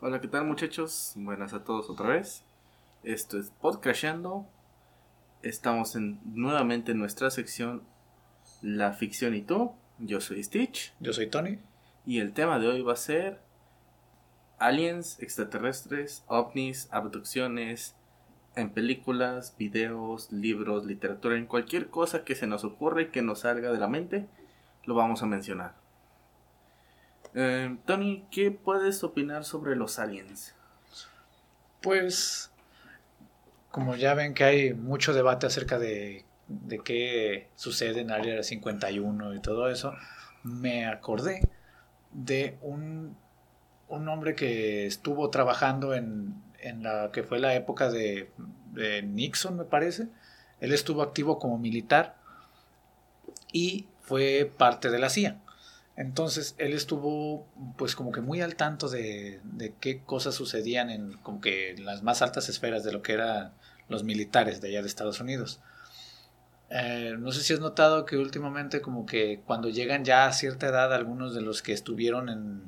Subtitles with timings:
[0.00, 1.14] Hola, ¿qué tal muchachos?
[1.16, 2.44] Buenas a todos otra vez.
[3.02, 4.46] Esto es Podcrashando.
[5.42, 7.82] Estamos en, nuevamente en nuestra sección
[8.62, 9.72] La ficción y tú.
[9.98, 10.94] Yo soy Stitch.
[11.00, 11.58] Yo soy Tony.
[12.06, 13.40] Y el tema de hoy va a ser
[14.60, 17.96] aliens, extraterrestres, ovnis, abducciones,
[18.54, 23.40] en películas, videos, libros, literatura, en cualquier cosa que se nos ocurra y que nos
[23.40, 24.28] salga de la mente,
[24.84, 25.74] lo vamos a mencionar.
[27.34, 30.54] Eh, Tony, ¿qué puedes opinar sobre los aliens?
[31.80, 32.50] Pues,
[33.70, 39.34] como ya ven que hay mucho debate acerca de, de qué sucede en Área 51
[39.34, 39.94] y todo eso,
[40.42, 41.48] me acordé
[42.12, 43.16] de un,
[43.88, 48.30] un hombre que estuvo trabajando en, en la que fue la época de,
[48.72, 50.08] de Nixon, me parece.
[50.60, 52.16] Él estuvo activo como militar
[53.52, 55.40] y fue parte de la CIA.
[55.98, 59.40] Entonces él estuvo pues como que muy al tanto de,
[59.80, 63.52] qué cosas sucedían en como que en las más altas esferas de lo que eran
[63.88, 65.58] los militares de allá de Estados Unidos.
[66.70, 70.68] Eh, no sé si has notado que últimamente como que cuando llegan ya a cierta
[70.68, 72.62] edad algunos de los que estuvieron en,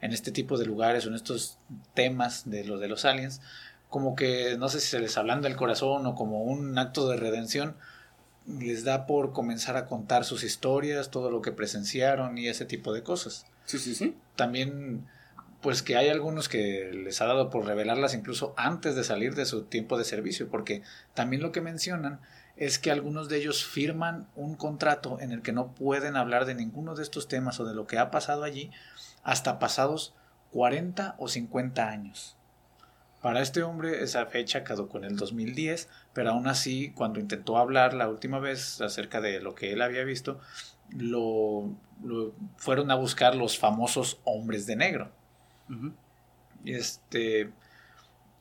[0.00, 1.58] en este tipo de lugares o en estos
[1.92, 3.42] temas de lo de los aliens,
[3.90, 7.18] como que no sé si se les hablan del corazón o como un acto de
[7.18, 7.76] redención,
[8.46, 12.92] les da por comenzar a contar sus historias, todo lo que presenciaron y ese tipo
[12.92, 13.46] de cosas.
[13.66, 14.16] Sí, sí, sí.
[14.36, 15.06] También,
[15.60, 19.46] pues que hay algunos que les ha dado por revelarlas incluso antes de salir de
[19.46, 20.82] su tiempo de servicio, porque
[21.14, 22.20] también lo que mencionan
[22.56, 26.54] es que algunos de ellos firman un contrato en el que no pueden hablar de
[26.54, 28.70] ninguno de estos temas o de lo que ha pasado allí
[29.22, 30.14] hasta pasados
[30.52, 32.36] 40 o 50 años.
[33.20, 37.92] Para este hombre esa fecha caducó en el 2010, pero aún así cuando intentó hablar
[37.92, 40.40] la última vez acerca de lo que él había visto,
[40.90, 45.12] lo, lo fueron a buscar los famosos hombres de negro.
[46.64, 47.52] Y este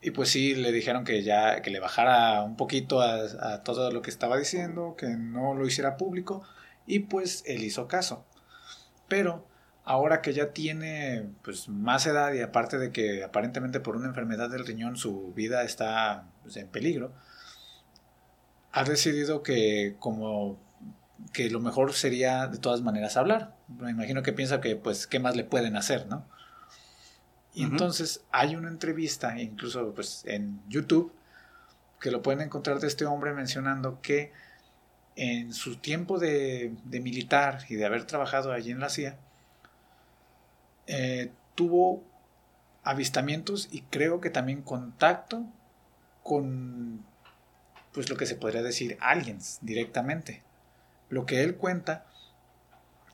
[0.01, 3.91] y pues sí le dijeron que ya que le bajara un poquito a, a todo
[3.91, 6.41] lo que estaba diciendo, que no lo hiciera público
[6.87, 8.25] y pues él hizo caso.
[9.09, 9.48] Pero
[9.89, 14.47] ahora que ya tiene pues más edad y aparte de que aparentemente por una enfermedad
[14.47, 17.11] del riñón su vida está pues, en peligro,
[18.71, 20.59] ha decidido que como
[21.33, 23.55] que lo mejor sería de todas maneras hablar.
[23.67, 26.23] Me imagino que piensa que pues qué más le pueden hacer, ¿no?
[27.55, 31.11] Y entonces hay una entrevista, incluso pues en YouTube,
[31.99, 34.33] que lo pueden encontrar de este hombre mencionando que
[35.15, 39.17] en su tiempo de, de militar y de haber trabajado allí en la CIA,
[40.91, 42.03] eh, tuvo
[42.83, 45.45] avistamientos y creo que también contacto
[46.23, 47.05] con
[47.93, 50.41] pues lo que se podría decir aliens directamente.
[51.09, 52.07] Lo que él cuenta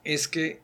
[0.06, 0.62] es que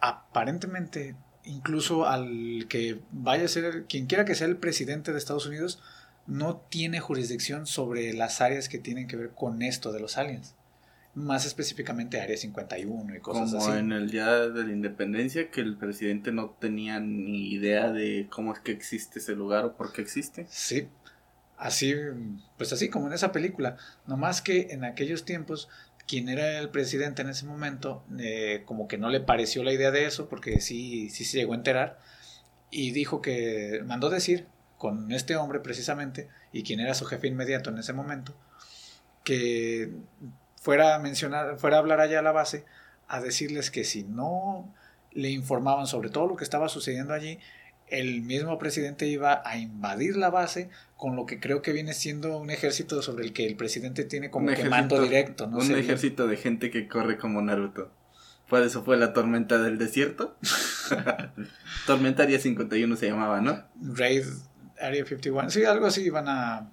[0.00, 5.46] aparentemente incluso al que vaya a ser quien quiera que sea el presidente de Estados
[5.46, 5.80] Unidos
[6.26, 10.56] no tiene jurisdicción sobre las áreas que tienen que ver con esto de los aliens
[11.14, 13.78] más específicamente Área 51 y cosas Como así.
[13.78, 18.52] en el día de la independencia, que el presidente no tenía ni idea de cómo
[18.52, 20.46] es que existe ese lugar o por qué existe.
[20.48, 20.88] Sí,
[21.58, 21.94] así,
[22.56, 23.76] pues así como en esa película.
[24.06, 25.68] Nomás que en aquellos tiempos,
[26.06, 29.90] quien era el presidente en ese momento, eh, como que no le pareció la idea
[29.90, 31.98] de eso, porque sí, sí se llegó a enterar,
[32.70, 34.46] y dijo que mandó decir
[34.78, 38.34] con este hombre precisamente, y quien era su jefe inmediato en ese momento,
[39.24, 39.90] que
[40.60, 42.64] fuera a mencionar, fuera a hablar allá a la base,
[43.08, 44.72] a decirles que si no
[45.10, 47.40] le informaban sobre todo lo que estaba sucediendo allí,
[47.88, 52.36] el mismo presidente iba a invadir la base con lo que creo que viene siendo
[52.38, 55.46] un ejército sobre el que el presidente tiene como Un que ejército- mando directo.
[55.48, 57.90] No un ejército de gente que corre como Naruto.
[58.48, 60.36] Por eso fue la tormenta del desierto.
[61.86, 63.64] tormenta Área 51 se llamaba, ¿no?
[63.80, 64.24] Raid
[64.80, 65.50] Area 51.
[65.50, 66.70] Sí, algo así iban a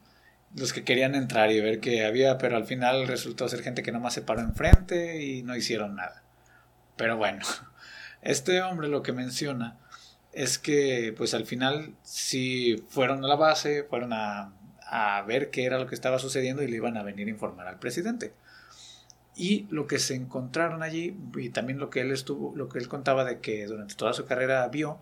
[0.55, 3.91] los que querían entrar y ver que había, pero al final resultó ser gente que
[3.91, 6.23] nomás se paró enfrente y no hicieron nada.
[6.95, 7.45] Pero bueno,
[8.21, 9.77] este hombre lo que menciona
[10.33, 15.65] es que pues al final sí fueron a la base, fueron a, a ver qué
[15.65, 18.33] era lo que estaba sucediendo y le iban a venir a informar al presidente.
[19.35, 22.87] Y lo que se encontraron allí, y también lo que él estuvo, lo que él
[22.87, 24.99] contaba de que durante toda su carrera vio,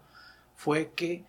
[0.55, 1.23] fue que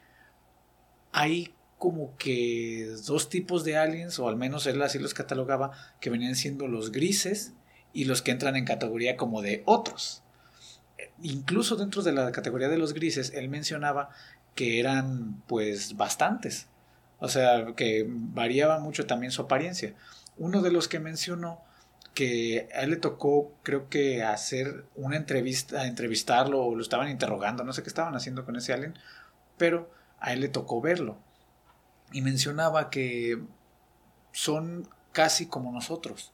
[1.12, 6.11] hay como que dos tipos de aliens, o al menos él así los catalogaba, que
[6.11, 7.52] venían siendo los grises
[7.93, 10.23] y los que entran en categoría como de otros.
[11.23, 14.11] Incluso dentro de la categoría de los grises, él mencionaba
[14.55, 16.69] que eran pues bastantes.
[17.19, 19.94] O sea, que variaba mucho también su apariencia.
[20.37, 21.62] Uno de los que mencionó
[22.14, 27.62] que a él le tocó, creo que hacer una entrevista, entrevistarlo o lo estaban interrogando,
[27.62, 28.94] no sé qué estaban haciendo con ese alien,
[29.58, 31.19] pero a él le tocó verlo.
[32.12, 33.43] Y mencionaba que
[34.32, 36.32] son casi como nosotros.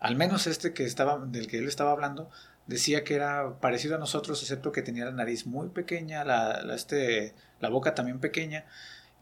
[0.00, 2.30] Al menos este que estaba, del que él estaba hablando,
[2.66, 7.34] decía que era parecido a nosotros, excepto que tenía la nariz muy pequeña, la, este,
[7.60, 8.66] la boca también pequeña.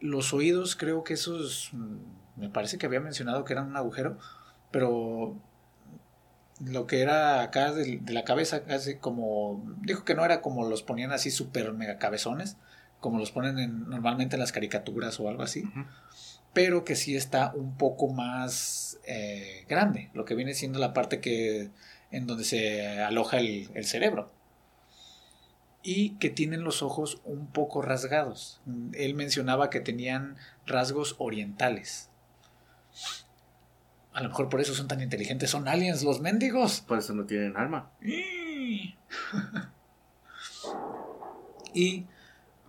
[0.01, 4.19] Los oídos, creo que esos, mm, me parece que había mencionado que eran un agujero,
[4.71, 5.37] pero
[6.65, 10.83] lo que era acá de, la cabeza, casi como, dijo que no era como los
[10.83, 12.57] ponían así súper mega cabezones,
[13.03, 15.65] como los ponen normalmente en las caricaturas o algo así,
[16.55, 21.21] pero que sí está un poco más eh, grande, lo que viene siendo la parte
[21.21, 21.71] que
[22.13, 24.31] en donde se aloja el, el cerebro
[25.83, 28.61] y que tienen los ojos un poco rasgados.
[28.93, 32.09] Él mencionaba que tenían rasgos orientales.
[34.13, 35.51] A lo mejor por eso son tan inteligentes.
[35.51, 36.83] Son aliens los mendigos.
[36.83, 37.91] Por eso no tienen alma.
[38.01, 38.95] y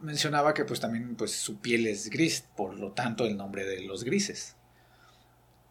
[0.03, 3.81] mencionaba que pues también pues su piel es gris, por lo tanto el nombre de
[3.81, 4.55] los grises.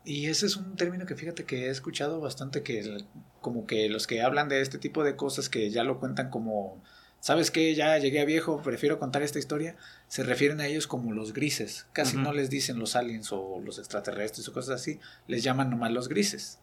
[0.04, 3.04] Y ese es un término que fíjate que he escuchado bastante que
[3.40, 6.82] como que los que hablan de este tipo de cosas que ya lo cuentan como
[7.22, 7.74] ¿sabes qué?
[7.74, 9.76] Ya llegué a viejo, prefiero contar esta historia.
[10.08, 11.86] Se refieren a ellos como los grises.
[11.92, 14.98] Casi no les dicen los aliens o los extraterrestres o cosas así.
[15.28, 16.58] Les llaman nomás los grises.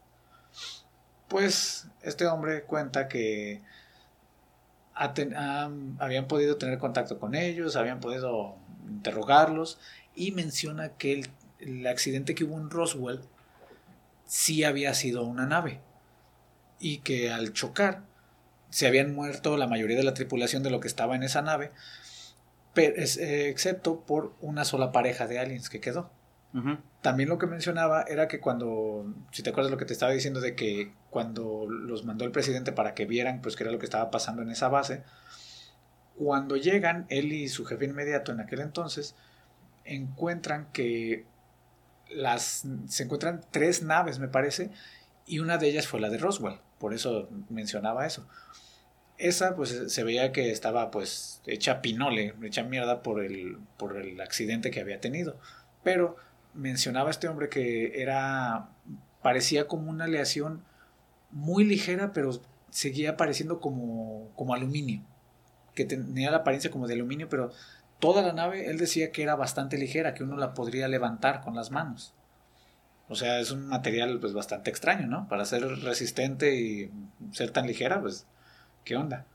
[1.30, 3.62] Pues este hombre cuenta que
[5.00, 8.57] habían podido tener contacto con ellos, habían podido
[8.88, 9.80] interrogarlos
[10.16, 11.24] y menciona que
[11.60, 13.22] el, accidente que hubo en Roswell
[14.25, 15.80] sí había sido una nave
[16.80, 18.04] y que al chocar
[18.69, 21.72] se habían muerto la mayoría de la tripulación de lo que estaba en esa nave,
[22.75, 26.12] eh, excepto por una sola pareja de aliens que quedó.
[27.01, 30.42] También lo que mencionaba era que cuando, si te acuerdas lo que te estaba diciendo
[30.42, 33.86] de que cuando los mandó el presidente para que vieran pues qué era lo que
[33.86, 35.04] estaba pasando en esa base,
[36.18, 39.16] cuando llegan, él y su jefe inmediato en aquel entonces,
[39.86, 41.25] encuentran que
[42.10, 44.72] las, se encuentran tres naves, me parece,
[45.28, 48.28] y una de ellas fue la de Roswell, por eso mencionaba eso
[49.19, 54.19] esa pues se veía que estaba pues hecha pinole, hecha mierda por el, por el
[54.22, 55.38] accidente que había tenido.
[55.84, 56.16] Pero
[56.54, 58.69] mencionaba este hombre que era,
[59.22, 60.63] parecía como una aleación
[61.31, 65.04] muy ligera, pero seguía pareciendo como, como aluminio,
[65.75, 67.51] que tenía la apariencia como de aluminio, pero
[68.00, 71.56] toda la nave él decía que era bastante ligera, que uno la podría levantar con
[71.56, 72.13] las manos.
[73.07, 75.28] O sea, es un material pues bastante extraño, ¿no?
[75.28, 76.92] Para ser resistente y
[77.31, 78.28] ser tan ligera, pues
[78.84, 79.25] ¿Qué onda?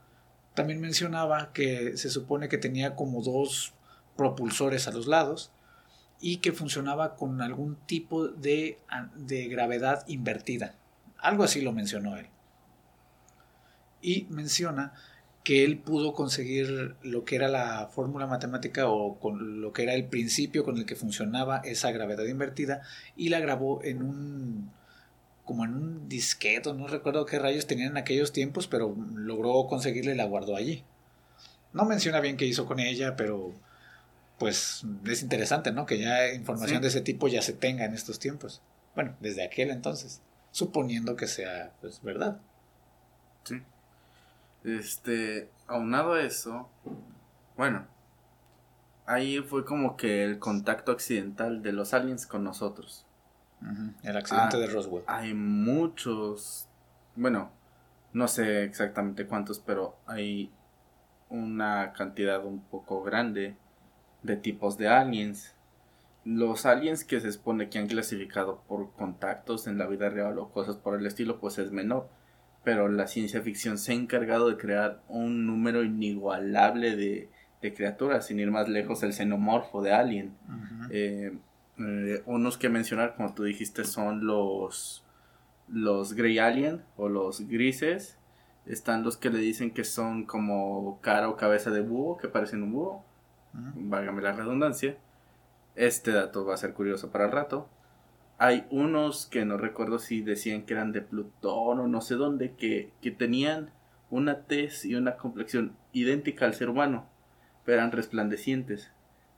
[0.53, 3.73] También mencionaba que se supone que tenía como dos
[4.17, 5.51] propulsores a los lados
[6.19, 8.79] y que funcionaba con algún tipo de,
[9.15, 10.75] de gravedad invertida.
[11.17, 12.27] Algo así lo mencionó él.
[14.01, 14.93] Y menciona
[15.43, 20.05] que él pudo conseguir lo que era la fórmula matemática o lo que era el
[20.05, 22.81] principio con el que funcionaba esa gravedad invertida
[23.15, 24.71] y la grabó en un
[25.45, 30.13] como en un disqueto, no recuerdo qué rayos tenían en aquellos tiempos, pero logró conseguirle
[30.13, 30.83] y la guardó allí.
[31.71, 33.53] No menciona bien qué hizo con ella, pero
[34.37, 35.85] pues es interesante, ¿no?
[35.85, 38.61] Que ya información de ese tipo ya se tenga en estos tiempos.
[38.93, 40.21] Bueno, desde aquel entonces,
[40.51, 42.39] suponiendo que sea pues verdad.
[43.43, 43.61] Sí.
[44.63, 46.69] Este, aunado a eso,
[47.55, 47.87] bueno,
[49.05, 53.05] ahí fue como que el contacto accidental de los aliens con nosotros.
[54.03, 55.03] El accidente ah, de Roswell.
[55.07, 56.67] Hay muchos,
[57.15, 57.51] bueno,
[58.13, 60.51] no sé exactamente cuántos, pero hay
[61.29, 63.57] una cantidad un poco grande
[64.25, 65.55] de tipos de aliens.
[66.23, 70.49] Los aliens que se supone que han clasificado por contactos en la vida real o
[70.49, 72.09] cosas por el estilo, pues es menor.
[72.63, 77.29] Pero la ciencia ficción se ha encargado de crear un número inigualable de,
[77.75, 80.35] criaturas, sin ir más lejos, el xenomorfo de Alien.
[80.91, 81.31] Eh,
[82.25, 85.03] unos que mencionar, como tú dijiste, son los,
[85.67, 88.17] los Grey Alien o los grises.
[88.67, 92.63] Están los que le dicen que son como cara o cabeza de búho, que parecen
[92.63, 93.03] un búho.
[93.75, 94.97] Vágame la redundancia.
[95.75, 97.69] Este dato va a ser curioso para el rato.
[98.37, 102.53] Hay unos que no recuerdo si decían que eran de Plutón o no sé dónde,
[102.55, 103.71] que, que tenían
[104.09, 107.07] una tez y una complexión idéntica al ser humano,
[107.63, 108.91] pero eran resplandecientes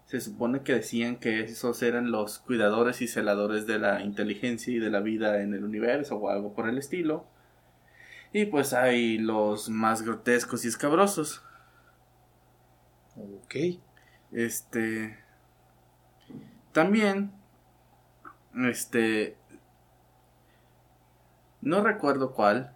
[0.08, 4.80] se supone que decían que esos eran los cuidadores y celadores de la inteligencia y
[4.80, 7.26] de la vida en el universo o algo por el estilo.
[8.32, 11.44] Y pues hay los más grotescos y escabrosos.
[13.18, 13.56] Ok.
[14.32, 15.18] Este.
[16.72, 17.32] También.
[18.56, 19.38] Este.
[21.62, 22.76] No recuerdo cuál.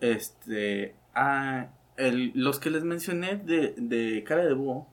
[0.00, 0.96] Este.
[1.14, 4.88] Ah, el, los que les mencioné de, de cara de búho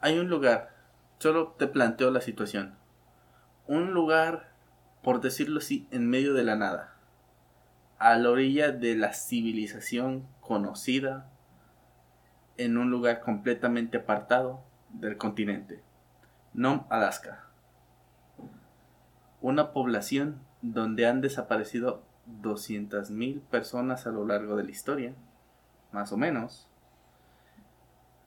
[0.00, 0.76] hay un lugar
[1.18, 2.74] Solo te planteo la situación.
[3.66, 4.52] Un lugar,
[5.02, 6.94] por decirlo así, en medio de la nada.
[7.98, 11.30] A la orilla de la civilización conocida.
[12.56, 15.82] En un lugar completamente apartado del continente.
[16.54, 17.44] Nom Alaska.
[19.40, 22.02] Una población donde han desaparecido
[22.42, 25.14] 200.000 personas a lo largo de la historia.
[25.92, 26.68] Más o menos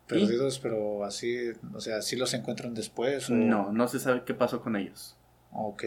[0.09, 3.29] Perdidos, pero así, o sea, ¿sí los encuentran después?
[3.29, 3.33] O...
[3.33, 5.15] No, no se sabe qué pasó con ellos.
[5.51, 5.83] Ok.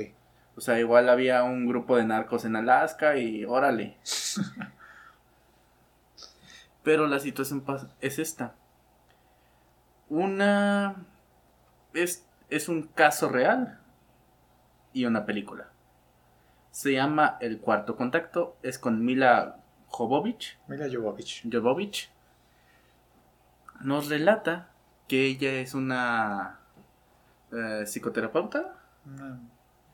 [0.54, 3.96] O sea, igual había un grupo de narcos en Alaska y órale.
[6.82, 7.64] pero la situación
[8.00, 8.54] es esta.
[10.08, 10.96] Una...
[11.94, 13.78] Es, es un caso real
[14.92, 15.68] y una película.
[16.70, 18.56] Se llama El Cuarto Contacto.
[18.62, 19.56] Es con Mila
[19.88, 20.58] Jovovich.
[20.68, 21.42] Mila Jovovich.
[21.50, 22.10] Jovovich
[23.82, 24.70] nos relata
[25.08, 26.60] que ella es una
[27.52, 28.74] eh, psicoterapeuta,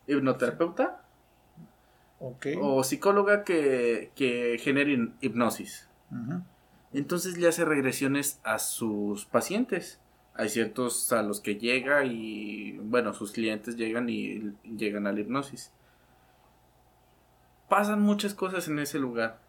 [0.07, 1.01] hipnoterapeuta
[2.61, 4.91] o psicóloga que, que genera
[5.21, 5.89] hipnosis.
[6.93, 10.01] Entonces le hace regresiones a sus pacientes.
[10.35, 15.21] Hay ciertos a los que llega y, bueno, sus clientes llegan y llegan a la
[15.21, 15.73] hipnosis.
[17.69, 19.41] Pasan muchas cosas en ese lugar.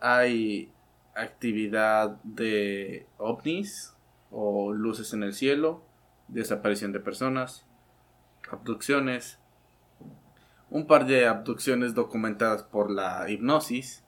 [0.00, 0.72] Hay
[1.14, 3.94] actividad de ovnis
[4.30, 5.84] o luces en el cielo,
[6.28, 7.66] desaparición de personas,
[8.50, 9.38] abducciones,
[10.70, 14.04] un par de abducciones documentadas por la hipnosis.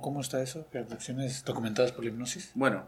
[0.00, 0.66] ¿Cómo, está eso?
[0.74, 2.50] ¿Abducciones documentadas por la hipnosis?
[2.54, 2.86] Bueno,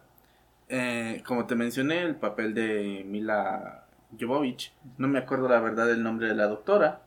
[0.68, 3.86] eh, como te mencioné, el papel de Mila
[4.18, 7.02] Jovovich, no me acuerdo la verdad del nombre de la doctora.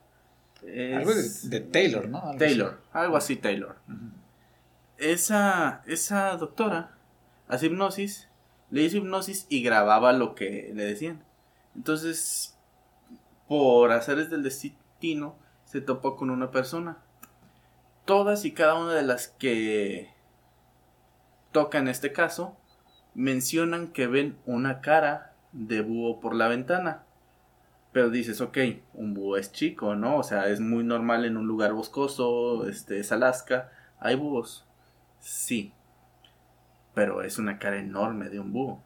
[0.62, 2.34] algo de, Taylor, ¿no?
[2.38, 3.76] Taylor, algo así Taylor
[4.98, 6.96] esa, esa doctora
[7.46, 8.28] hace hipnosis,
[8.70, 11.22] le hizo hipnosis y grababa lo que le decían.
[11.74, 12.56] Entonces,
[13.46, 16.98] por hacer del destino, se topó con una persona.
[18.08, 20.08] Todas y cada una de las que
[21.52, 22.56] toca en este caso
[23.14, 27.02] mencionan que ven una cara de búho por la ventana.
[27.92, 28.56] Pero dices, ok,
[28.94, 30.16] un búho es chico, ¿no?
[30.16, 34.64] O sea, es muy normal en un lugar boscoso, este es Alaska, hay búhos.
[35.20, 35.74] Sí,
[36.94, 38.82] pero es una cara enorme de un búho.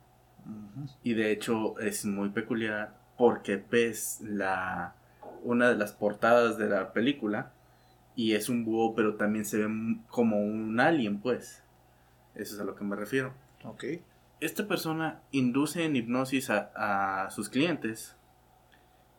[1.04, 4.96] Y de hecho es muy peculiar porque ves la
[5.44, 7.52] una de las portadas de la película
[8.14, 11.62] y es un búho, pero también se ve como un alien, pues.
[12.34, 13.34] Eso es a lo que me refiero.
[13.64, 13.84] Ok.
[14.40, 18.16] Esta persona induce en hipnosis a, sus clientes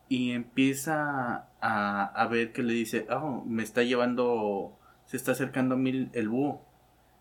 [0.10, 5.76] y empieza a, a, ver que le dice, oh, me está llevando, se está acercando
[5.76, 6.74] a mí el búho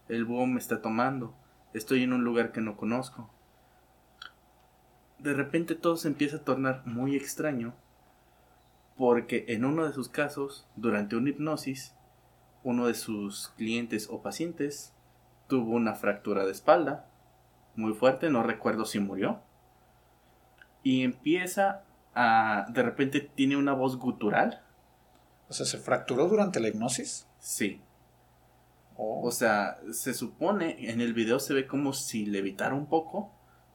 [0.08, 1.34] el búho me está tomando.
[1.72, 3.30] Estoy en un lugar que no conozco.
[5.18, 7.74] De repente todo se empieza a tornar muy extraño
[9.02, 11.96] porque en uno de sus casos, durante una hipnosis,
[12.62, 14.94] uno de sus clientes o pacientes
[15.48, 17.10] tuvo una fractura de espalda
[17.74, 19.40] muy fuerte, no recuerdo si murió.
[20.84, 21.82] Y empieza
[22.14, 22.66] a...
[22.68, 24.62] de repente tiene una voz gutural.
[25.48, 27.26] O sea, ¿se fracturó durante la hipnosis?
[27.40, 27.82] Sí.
[28.96, 33.32] O sea, se supone, en el video se ve como si levitara un poco,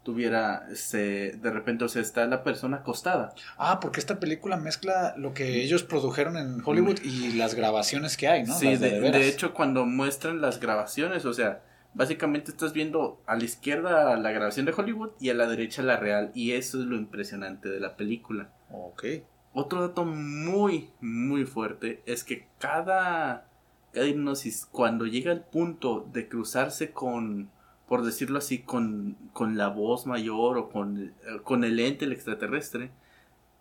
[0.07, 3.35] tuviera, se, de repente, o sea, está la persona acostada.
[3.57, 8.29] Ah, porque esta película mezcla lo que ellos produjeron en Hollywood y las grabaciones que
[8.29, 8.57] hay, ¿no?
[8.57, 11.61] Sí, de, hecho, cuando muestran las grabaciones, o sea,
[11.93, 15.97] básicamente estás viendo a la izquierda la grabación de Hollywood y a la derecha la
[15.97, 18.53] real, y eso es lo impresionante de la película.
[18.71, 19.03] Ok.
[19.51, 23.49] Otro dato muy, muy fuerte es que cada
[23.91, 27.49] cada hipnosis, cuando llega al punto de cruzarse con,
[27.88, 31.13] por decirlo así, con, con la voz mayor o con,
[31.44, 32.91] con el ente, el extraterrestre,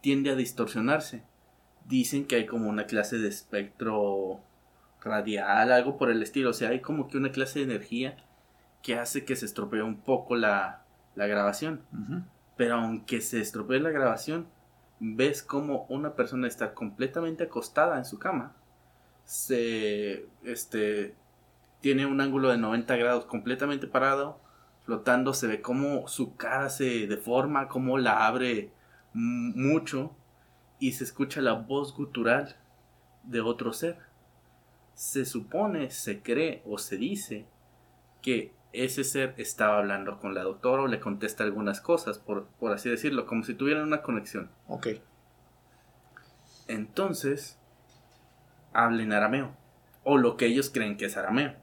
[0.00, 1.22] tiende a distorsionarse.
[1.86, 4.40] Dicen que hay como una clase de espectro
[5.00, 6.50] radial, algo por el estilo.
[6.50, 8.16] O sea, hay como que una clase de energía
[8.82, 11.82] que hace que se estropee un poco la, la grabación.
[12.56, 14.48] Pero aunque se estropee la grabación,
[14.98, 18.56] ves como una persona está completamente acostada en su cama
[19.26, 21.14] se este
[21.80, 24.40] tiene un ángulo de 90 grados completamente parado,
[24.84, 28.72] flotando, se ve como su cara se deforma, como la abre
[29.12, 30.16] mucho
[30.78, 32.56] y se escucha la voz gutural
[33.24, 33.98] de otro ser.
[34.94, 37.46] Se supone, se cree o se dice
[38.22, 42.72] que ese ser estaba hablando con la doctora o le contesta algunas cosas, por, por
[42.72, 44.50] así decirlo, como si tuvieran una conexión.
[44.68, 44.88] Ok.
[46.68, 47.58] Entonces,
[48.72, 49.56] hablen arameo.
[50.04, 51.54] O lo que ellos creen que es arameo.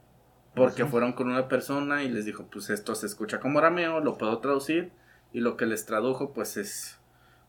[0.55, 4.17] Porque fueron con una persona y les dijo, pues esto se escucha como arameo, lo
[4.17, 4.91] puedo traducir.
[5.31, 6.99] Y lo que les tradujo pues es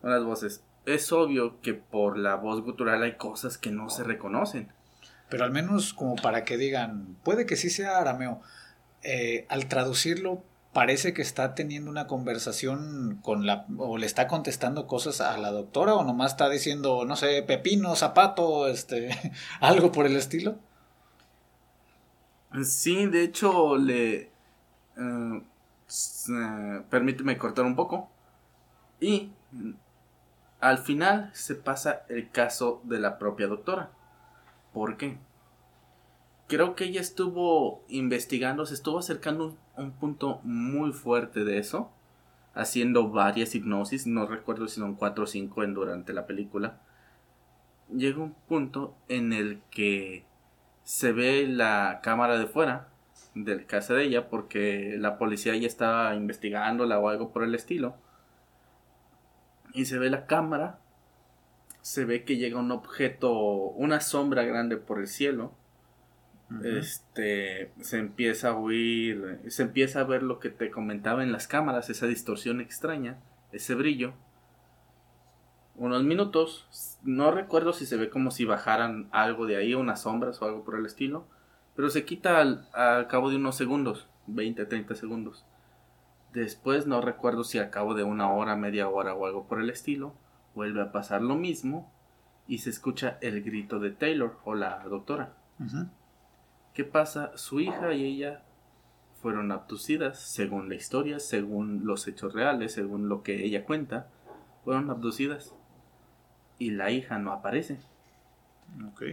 [0.03, 0.63] unas voces.
[0.87, 4.69] Es obvio que por la voz gutural hay cosas que no se reconocen.
[5.29, 8.41] Pero al menos como para que digan, puede que sí sea arameo.
[9.03, 10.43] Eh, al traducirlo
[10.73, 15.53] parece que está teniendo una conversación con la o le está contestando cosas a la
[15.53, 19.11] doctora o nomás está diciendo no sé pepino zapato este
[19.61, 20.57] algo por el estilo
[22.63, 24.31] sí de hecho le
[24.97, 25.43] eh,
[26.91, 28.11] permíteme cortar un poco
[29.01, 29.33] y
[30.61, 33.91] al final se pasa el caso de la propia doctora
[34.73, 35.19] ¿por qué?
[36.47, 41.91] creo que ella estuvo investigando, se estuvo acercando a un punto muy fuerte de eso,
[42.55, 46.81] haciendo varias hipnosis, no recuerdo si son cuatro o cinco en durante la película.
[47.95, 50.25] Llega un punto en el que
[50.85, 52.89] se ve la cámara de fuera
[53.35, 57.97] del casa de ella porque la policía ya estaba investigándola o algo por el estilo.
[59.73, 60.79] Y se ve la cámara,
[61.81, 65.53] se ve que llega un objeto, una sombra grande por el cielo
[66.63, 71.49] este se empieza a oír, se empieza a ver lo que te comentaba en las
[71.49, 73.19] cámaras, esa distorsión extraña,
[73.53, 74.15] ese brillo.
[75.77, 80.41] Unos minutos, no recuerdo si se ve como si bajaran algo de ahí, unas sombras
[80.41, 81.27] o algo por el estilo,
[81.75, 85.45] pero se quita al, al cabo de unos segundos, 20, 30 segundos.
[86.33, 89.71] Después no recuerdo si al cabo de una hora, media hora o algo por el
[89.71, 90.15] estilo,
[90.55, 91.93] vuelve a pasar lo mismo
[92.47, 95.35] y se escucha el grito de Taylor o la doctora.
[96.73, 97.37] ¿Qué pasa?
[97.37, 98.43] Su hija y ella
[99.23, 104.09] fueron abducidas, según la historia, según los hechos reales, según lo que ella cuenta,
[104.65, 105.55] fueron abducidas.
[106.59, 107.79] Y la hija no aparece.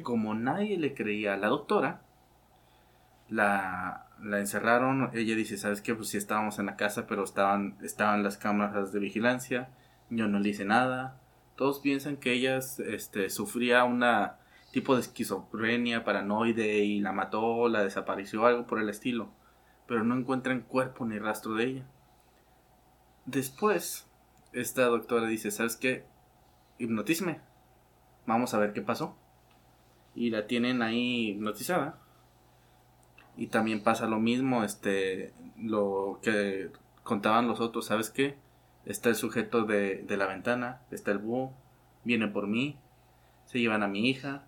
[0.04, 2.02] Como nadie le creía a la doctora,
[3.30, 5.10] la, la encerraron.
[5.14, 5.96] Ella dice, ¿sabes qué?
[5.96, 9.70] Pues sí estábamos en la casa, pero estaban, estaban las cámaras de vigilancia.
[10.10, 11.20] Yo no le hice nada.
[11.56, 14.38] Todos piensan que ella este, sufría una
[14.72, 19.30] tipo de esquizofrenia paranoide y la mató, la desapareció, algo por el estilo,
[19.88, 21.86] pero no encuentran cuerpo ni rastro de ella.
[23.26, 24.08] Después,
[24.54, 26.06] esta doctora dice, ¿sabes qué?
[26.82, 27.40] Hipnotízame.
[28.26, 29.16] Vamos a ver qué pasó.
[30.16, 32.00] Y la tienen ahí hipnotizada.
[33.38, 36.72] Y también pasa lo mismo, este, lo que
[37.04, 38.36] contaban los otros, ¿sabes qué?
[38.86, 41.54] Está el sujeto de, la ventana, está el búho,
[42.04, 42.78] viene por mí,
[43.46, 44.44] se llevan a mi hija,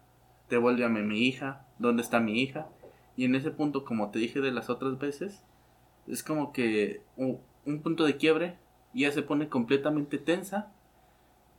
[0.50, 2.68] devuélveme mi hija, ¿dónde está mi hija?
[3.16, 5.44] Y en ese punto, como te dije de las otras veces,
[6.08, 7.40] es como que un,
[7.82, 8.58] punto de quiebre,
[8.94, 10.72] ya se pone completamente tensa,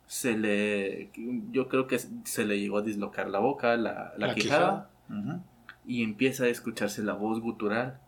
[0.07, 1.11] se le,
[1.51, 4.89] yo creo que se le llegó a dislocar la boca, la, la, quijada,
[5.85, 7.99] y empieza a escucharse la voz gutural,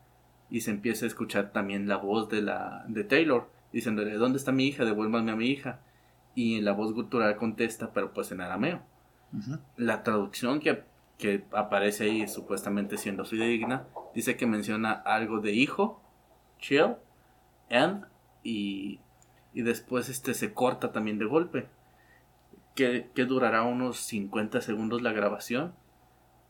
[0.50, 4.52] y se empieza a escuchar también la voz de, la, de Taylor, diciéndole, ¿dónde está
[4.52, 4.86] mi hija?
[4.86, 5.80] Devuélvame a mi hija.
[6.36, 8.82] Y la voz gutural contesta, pero pues en arameo.
[9.76, 10.84] La traducción que,
[11.52, 16.02] aparece ahí, supuestamente siendo fidedigna, dice que menciona algo de hijo,
[16.60, 16.96] chill,
[17.70, 18.06] and,
[18.44, 19.00] y,
[19.54, 21.68] y después este se corta también de golpe.
[22.78, 25.74] Que, que durará unos 50 segundos la grabación.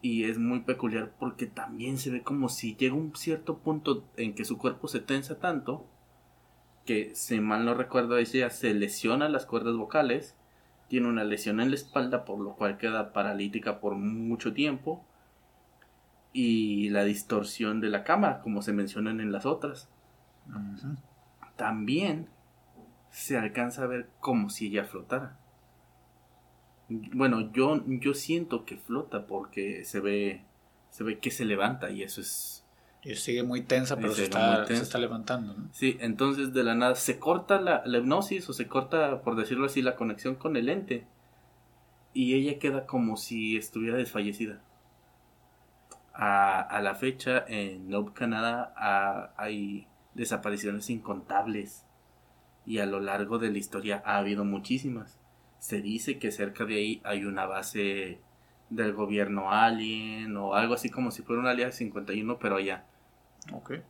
[0.02, 4.36] Y es muy peculiar porque también se ve como si llega un cierto punto en
[4.36, 5.90] que su cuerpo se tensa tanto
[6.88, 10.36] que, si mal no recuerdo, ella se lesiona las cuerdas vocales.
[10.88, 15.06] Tiene una lesión en la espalda por lo cual queda paralítica por mucho tiempo.
[16.32, 19.90] Y la distorsión de la cámara como se mencionan en las otras.
[21.58, 22.30] También
[23.10, 25.38] se alcanza a ver como si ella flotara
[26.90, 30.42] bueno yo yo siento que flota porque se ve
[30.90, 32.68] se ve que se levanta y eso es
[33.08, 35.54] y sigue muy tensa, pero se está, se está, levantando.
[35.54, 35.70] ¿no?
[35.72, 39.82] Sí, entonces de la nada se corta la, hipnosis o se corta, por decirlo así,
[39.82, 41.06] la conexión con el ente.
[42.14, 44.62] Y ella queda como si estuviera desfallecida.
[46.14, 48.74] A, a la fecha, en Nope Canadá
[49.38, 51.86] hay desapariciones incontables.
[52.66, 55.18] Y a lo largo de la historia ha habido muchísimas.
[55.68, 58.22] Se dice que cerca de ahí hay una base
[58.70, 62.86] del gobierno alien o algo así como si fuera una Área 51, pero allá.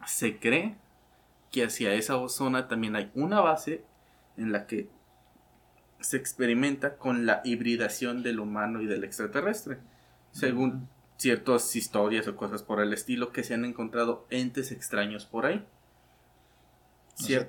[0.08, 0.76] Se cree
[1.52, 3.84] que hacia esa zona también hay una base
[4.38, 4.90] en la que
[6.00, 9.78] se experimenta con la hibridación del humano y del extraterrestre.
[10.32, 15.46] Según ciertas historias o cosas por el estilo que se han encontrado entes extraños por
[15.46, 15.64] ahí.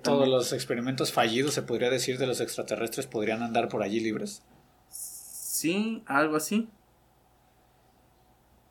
[0.03, 4.43] Todos los experimentos fallidos, se podría decir, de los extraterrestres podrían andar por allí libres.
[4.89, 6.69] Sí, algo así.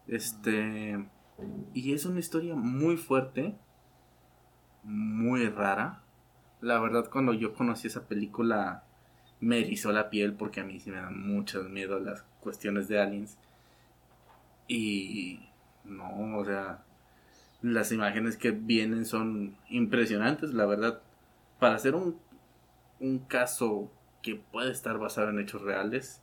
[0.07, 1.05] Este.
[1.73, 3.55] Y es una historia muy fuerte,
[4.83, 6.01] muy rara,
[6.61, 8.83] La verdad, cuando yo conocí esa película,
[9.39, 12.99] me erizó la piel porque a mí sí me dan mucho miedo las cuestiones de
[12.99, 13.37] aliens.
[14.67, 15.47] Y
[15.83, 16.83] no, o sea,
[17.61, 21.01] las imágenes que vienen son impresionantes, la verdad.
[21.59, 22.19] Para hacer un,
[22.99, 23.91] un caso
[24.21, 26.21] que puede estar basado en hechos reales,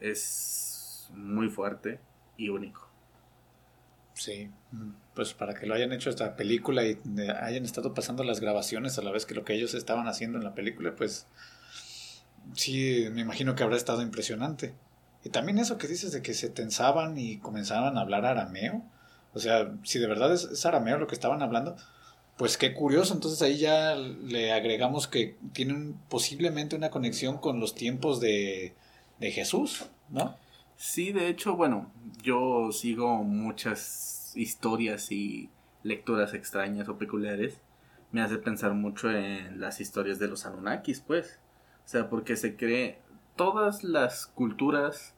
[0.00, 2.00] es muy fuerte
[2.36, 2.88] y único.
[4.14, 4.50] Sí,
[5.14, 6.98] pues para que lo hayan hecho esta película y
[7.40, 10.44] hayan estado pasando las grabaciones a la vez que lo que ellos estaban haciendo en
[10.44, 11.26] la película, pues
[12.54, 14.74] sí, me imagino que habrá estado impresionante.
[15.24, 18.84] Y también eso que dices de que se tensaban y comenzaban a hablar arameo.
[19.34, 21.76] O sea, si de verdad es, arameo lo que estaban hablando,
[22.36, 23.14] pues qué curioso.
[23.14, 28.74] Entonces ahí ya le agregamos que tienen posiblemente una conexión con los tiempos de,
[29.18, 30.36] de Jesús, ¿no?
[30.76, 35.50] Sí, de hecho, bueno, yo sigo muchas historias y
[35.82, 37.60] lecturas extrañas o peculiares.
[38.12, 41.38] Me hace pensar mucho en las historias de los Anunnakis, pues.
[41.84, 42.98] O sea, porque se cree
[43.36, 45.14] todas las culturas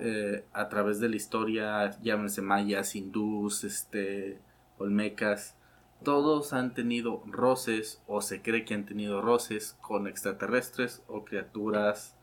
[0.00, 4.40] eh, a través de la historia, llámense mayas, hindús, este,
[4.78, 5.56] olmecas,
[6.02, 12.16] todos han tenido roces o se cree que han tenido roces con extraterrestres o criaturas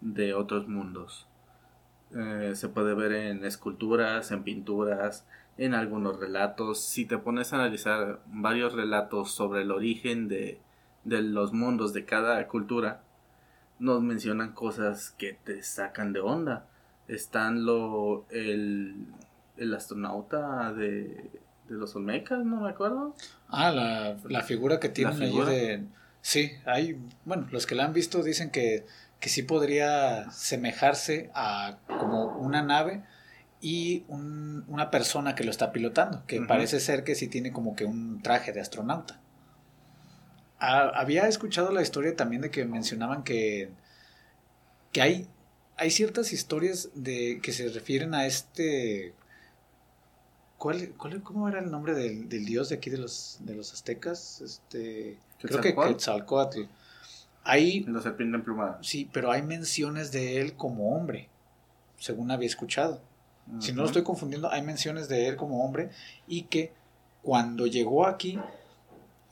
[0.00, 1.26] de otros mundos.
[2.14, 5.26] Eh, se puede ver en esculturas, en pinturas,
[5.58, 6.80] en algunos relatos.
[6.80, 10.60] Si te pones a analizar varios relatos sobre el origen de,
[11.04, 13.02] de los mundos de cada cultura,
[13.78, 16.69] nos mencionan cosas que te sacan de onda.
[17.10, 19.06] Están lo el,
[19.56, 21.30] el astronauta de,
[21.68, 23.14] de los Olmecas, no me acuerdo.
[23.48, 25.84] Ah, la, la figura que tienen allí de...
[26.22, 28.84] Sí, hay, bueno, los que la han visto dicen que
[29.20, 33.04] que sí podría semejarse a como una nave
[33.60, 37.84] y una persona que lo está pilotando, que parece ser que sí tiene como que
[37.84, 39.20] un traje de astronauta.
[40.58, 43.70] había escuchado la historia también de que mencionaban que,
[44.92, 45.28] que hay,
[45.80, 49.14] hay ciertas historias de, que se refieren a este...
[50.58, 54.42] ¿Cuál, cuál, ¿Cómo era el nombre del, dios de aquí de los, de los aztecas?
[54.42, 56.64] Este, creo que Quetzalcoatl
[57.44, 58.78] hay, la serpiente emplumada.
[58.82, 61.30] Sí, pero hay menciones de él como hombre,
[61.98, 63.00] según había escuchado.
[63.58, 65.88] Si no lo estoy confundiendo, hay menciones de él como hombre
[66.28, 66.74] y que
[67.22, 68.38] cuando llegó aquí,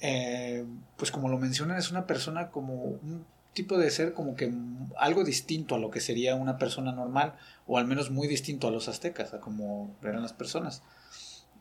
[0.01, 0.65] eh,
[0.97, 3.27] pues como lo mencionan, es una persona como un
[3.59, 4.53] tipo de ser como que
[4.97, 7.35] algo distinto a lo que sería una persona normal,
[7.67, 10.85] o al menos muy distinto a los aztecas, a como eran las personas.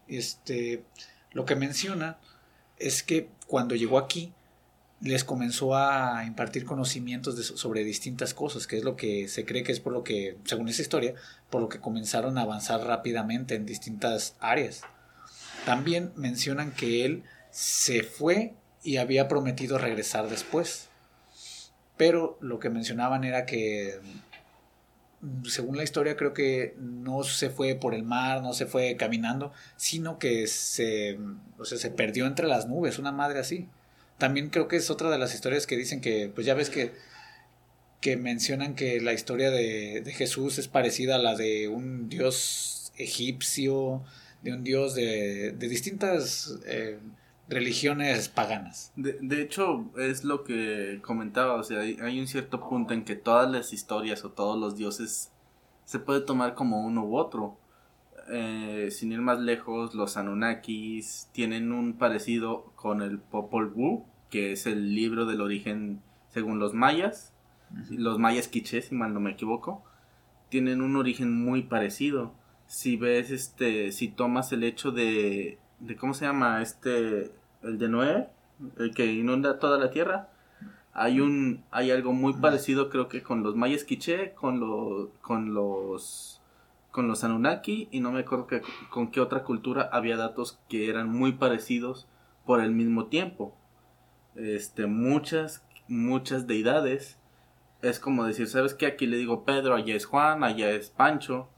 [0.08, 0.84] Este,
[1.32, 2.20] lo que menciona
[2.78, 4.32] es que cuando llegó aquí,
[5.02, 9.72] les comenzó a impartir conocimientos sobre distintas cosas, que es lo que se cree que
[9.72, 11.16] es por lo que, según esa historia,
[11.50, 14.84] por lo que comenzaron a avanzar rápidamente en distintas áreas.
[15.66, 20.90] También mencionan que él se fue y había prometido regresar después.
[21.98, 24.00] Pero lo que mencionaban era que,
[25.46, 29.52] según la historia, creo que no se fue por el mar, no se fue caminando,
[29.76, 31.18] sino que se,
[31.58, 33.68] o sea, se perdió entre las nubes, una madre así.
[34.20, 36.94] También creo que es otra de las historias que dicen que, pues ya ves que,
[38.00, 44.04] que mencionan que la historia de, Jesús es parecida a la de un dios egipcio,
[44.44, 47.00] de un dios de, de distintas eh,
[47.48, 48.92] religiones paganas.
[48.96, 53.16] De, de, hecho, es lo que comentaba, o sea, hay, un cierto punto en que
[53.16, 55.32] todas las historias o todos los dioses
[55.86, 57.58] se puede tomar como uno u otro.
[58.30, 64.52] Eh, sin ir más lejos, los Anunnakis tienen un parecido con el Popol Vuh, que
[64.52, 67.34] es el libro del origen según los mayas,
[67.90, 69.84] los mayas quichés, si mal no me equivoco,
[70.50, 72.34] tienen un origen muy parecido.
[72.68, 76.62] Si ves, este, si tomas el hecho de, de ¿cómo se llama?
[76.62, 77.32] Este,
[77.63, 78.30] el de Noé,
[78.78, 80.30] el que inunda toda la tierra.
[80.94, 85.54] Hay un, hay algo muy parecido, creo que con los mayas quiché, con los, con
[85.54, 86.42] los
[86.92, 90.90] con los Anunnaki y no me acuerdo que, con qué otra cultura había datos que
[90.90, 92.08] eran muy parecidos
[92.44, 93.56] por el mismo tiempo.
[94.34, 97.20] Este, muchas, muchas deidades.
[97.84, 98.88] Es como decir, ¿sabes qué?
[98.88, 101.50] Aquí le digo Pedro, allá es Juan, allá es Pancho.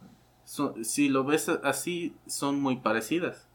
[0.82, 3.49] si lo ves así, son muy parecidas.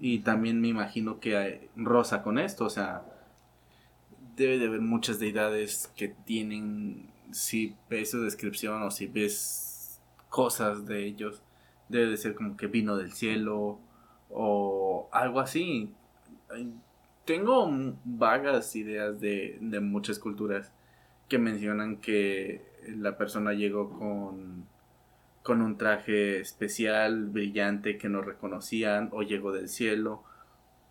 [0.00, 3.04] Y también me imagino que Rosa con esto, o sea,
[4.36, 10.86] debe de haber muchas deidades que tienen, si ves su descripción o si ves cosas
[10.86, 11.42] de ellos.
[11.88, 13.78] Debe de ser como que vino del cielo
[14.28, 15.92] o algo así.
[17.24, 17.68] Tengo
[18.04, 20.72] vagas ideas de, de muchas culturas
[21.28, 24.66] que mencionan que la persona llegó con,
[25.46, 30.24] con un traje especial, brillante, que no reconocían, o llegó del cielo.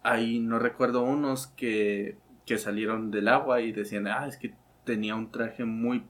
[0.02, 4.54] Ahí no recuerdo unos que, que salieron del agua y decían, ah, es que
[4.86, 6.06] tenía un traje muy,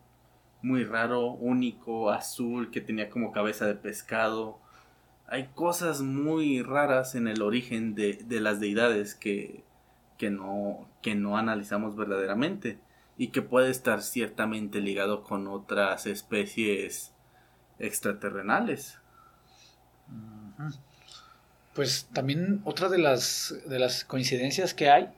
[0.61, 4.59] muy raro, único, azul, que tenía como cabeza de pescado.
[5.25, 9.63] Hay cosas muy raras en el origen de, de las deidades que,
[10.19, 12.77] que, no, que no analizamos verdaderamente
[13.17, 17.14] y que puede estar ciertamente ligado con otras especies
[17.79, 18.97] extraterrenales.
[21.73, 25.09] Pues también otra de las, de las coincidencias que hay,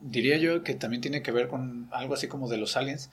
[0.00, 3.10] diría yo que también tiene que ver con algo así como de los aliens,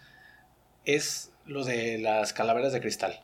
[0.86, 3.22] es lo de las calaveras de cristal.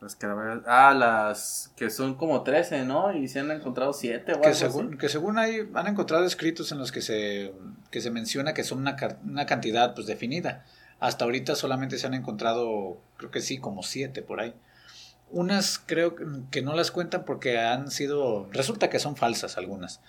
[0.00, 0.60] Las calaveras.
[0.66, 3.12] Ah, las que son como 13, ¿no?
[3.14, 6.78] Y se han encontrado 7 o que según, Que según hay, han encontrado escritos en
[6.78, 7.52] los que se,
[7.90, 10.64] que se menciona que son una, una cantidad pues definida.
[11.00, 14.54] Hasta ahorita solamente se han encontrado, creo que sí, como 7 por ahí.
[15.30, 16.16] Unas creo
[16.50, 20.00] que no las cuentan porque han sido, resulta que son falsas algunas,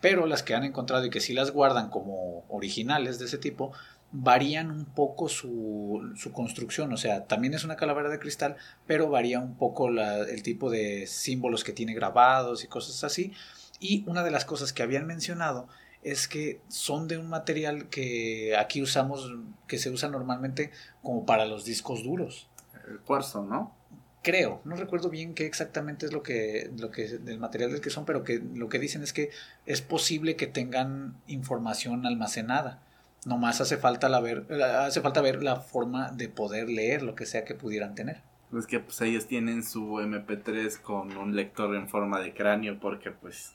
[0.00, 3.72] pero las que han encontrado y que sí las guardan como originales de ese tipo,
[4.12, 9.08] varían un poco su, su construcción, o sea, también es una calavera de cristal, pero
[9.10, 13.32] varía un poco el tipo de símbolos que tiene grabados y cosas así.
[13.80, 15.68] Y una de las cosas que habían mencionado
[16.02, 19.32] es que son de un material que aquí usamos,
[19.66, 20.70] que se usa normalmente
[21.02, 22.48] como para los discos duros.
[22.88, 23.78] El cuarzo, ¿no?
[24.22, 27.90] creo, no recuerdo bien qué exactamente es lo que, lo que, del material del que
[27.90, 29.30] son, pero que lo que dicen es que
[29.66, 32.82] es posible que tengan información almacenada.
[33.24, 37.26] Nomás hace falta, la ver, hace falta ver la forma de poder leer lo que
[37.26, 38.22] sea que pudieran tener.
[38.50, 43.10] Pues que pues ellos tienen su MP3 con un lector en forma de cráneo porque
[43.10, 43.54] pues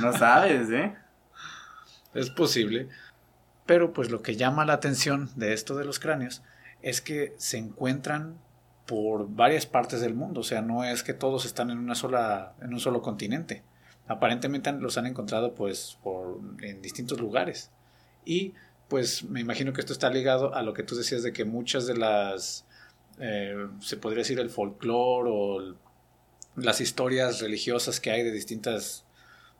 [0.00, 0.94] no sabes, ¿eh?
[2.14, 2.88] Es posible.
[3.66, 6.42] Pero pues lo que llama la atención de esto de los cráneos
[6.82, 8.38] es que se encuentran
[8.86, 12.54] por varias partes del mundo, o sea, no es que todos están en una sola
[12.62, 13.64] en un solo continente.
[14.06, 15.98] Aparentemente los han encontrado pues
[16.62, 17.72] en distintos lugares.
[18.24, 18.54] Y
[18.88, 21.86] pues me imagino que esto está ligado a lo que tú decías de que muchas
[21.86, 22.64] de las
[23.18, 25.74] eh, se podría decir el folclore o
[26.54, 29.04] las historias religiosas que hay de distintas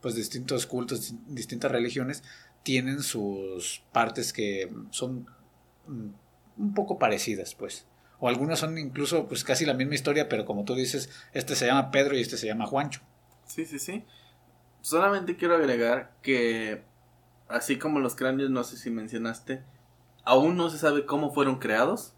[0.00, 2.22] pues distintos cultos, distintas religiones
[2.62, 5.26] tienen sus partes que son
[5.86, 6.08] mm,
[6.58, 7.86] un poco parecidas, pues
[8.18, 11.66] o algunos son incluso pues casi la misma historia, pero como tú dices, este se
[11.66, 13.00] llama Pedro y este se llama Juancho.
[13.46, 14.04] Sí, sí, sí.
[14.80, 16.82] Solamente quiero agregar que
[17.48, 19.62] así como los cráneos, no sé si mencionaste,
[20.24, 22.12] aún no se sabe cómo fueron creados.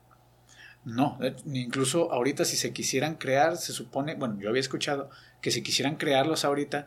[0.85, 5.11] No, incluso ahorita si se quisieran crear, se supone, bueno, yo había escuchado
[5.43, 6.87] que si quisieran crearlos ahorita,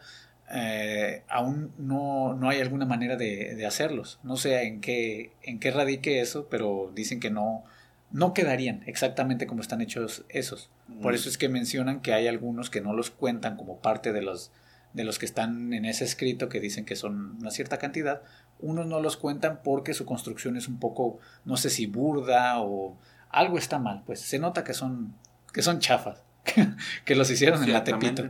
[0.54, 4.19] eh, aún no, no, hay alguna manera de, de, hacerlos.
[4.24, 7.63] No sé en qué, en qué radique eso, pero dicen que no,
[8.12, 10.69] no quedarían exactamente como están hechos esos.
[11.02, 11.15] Por mm.
[11.15, 14.52] eso es que mencionan que hay algunos que no los cuentan como parte de los,
[14.93, 18.21] de los que están en ese escrito que dicen que son una cierta cantidad.
[18.60, 22.97] Unos no los cuentan porque su construcción es un poco, no sé si burda o
[23.30, 24.04] algo está mal.
[24.06, 25.15] Pues se nota que son,
[25.54, 26.24] que son chafas,
[27.06, 28.30] que los hicieron en la tepito.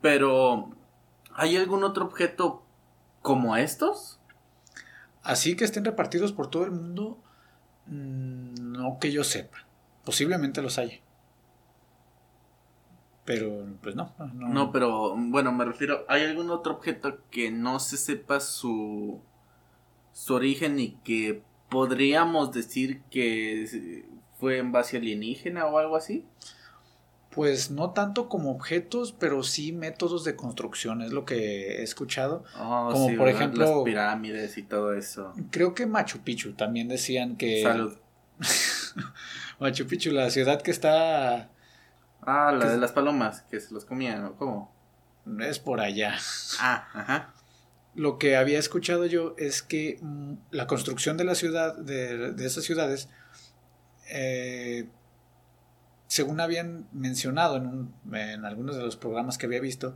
[0.00, 0.70] Pero,
[1.34, 2.62] ¿hay algún otro objeto
[3.20, 4.20] como estos?
[5.24, 7.18] Así que estén repartidos por todo el mundo
[7.88, 9.66] no que yo sepa.
[10.04, 11.00] Posiblemente los haya.
[13.24, 14.72] Pero, pues no, no.
[14.72, 19.20] pero bueno, me refiero, ¿hay algún otro objeto que no se sepa su,
[20.14, 24.06] su origen y que podríamos decir que
[24.38, 26.24] fue en base alienígena o algo así?
[27.38, 32.42] Pues no tanto como objetos, pero sí métodos de construcción, es lo que he escuchado.
[32.58, 33.64] Oh, como por ejemplo.
[33.64, 35.32] Las pirámides y todo eso.
[35.52, 37.62] Creo que Machu Picchu también decían que.
[37.62, 37.96] Salud.
[39.60, 41.48] Machu Picchu, la ciudad que está.
[42.22, 44.74] Ah, la de las palomas, que se los comían, ¿o cómo?
[45.38, 46.16] Es por allá.
[46.58, 47.34] Ah, ajá.
[47.94, 52.46] Lo que había escuchado yo es que mm, la construcción de la ciudad, de, de
[52.46, 53.08] esas ciudades,
[54.10, 54.88] eh,
[56.08, 59.94] según habían mencionado en, algunos de los programas que había visto,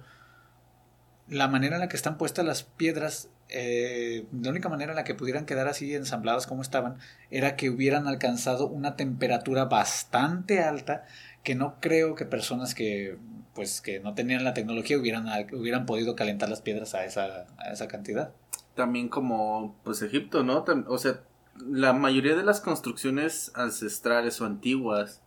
[1.27, 5.05] la manera en la que están puestas las piedras, eh, la única manera en la
[5.05, 6.99] que pudieran quedar así ensambladas como estaban,
[7.31, 11.07] era que hubieran alcanzado una temperatura bastante alta
[11.43, 13.19] que no creo que personas que
[13.55, 17.73] pues que no tenían la tecnología hubieran, hubieran podido calentar las piedras a esa, a
[17.73, 18.33] esa cantidad.
[18.75, 20.65] También como pues Egipto, ¿no?
[20.89, 21.21] O sea,
[21.59, 25.21] la mayoría de las construcciones ancestrales o antiguas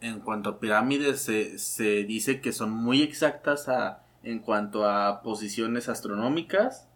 [0.00, 5.22] en cuanto a pirámides se, se dice que son muy exactas a, en cuanto a
[5.22, 6.88] posiciones astronómicas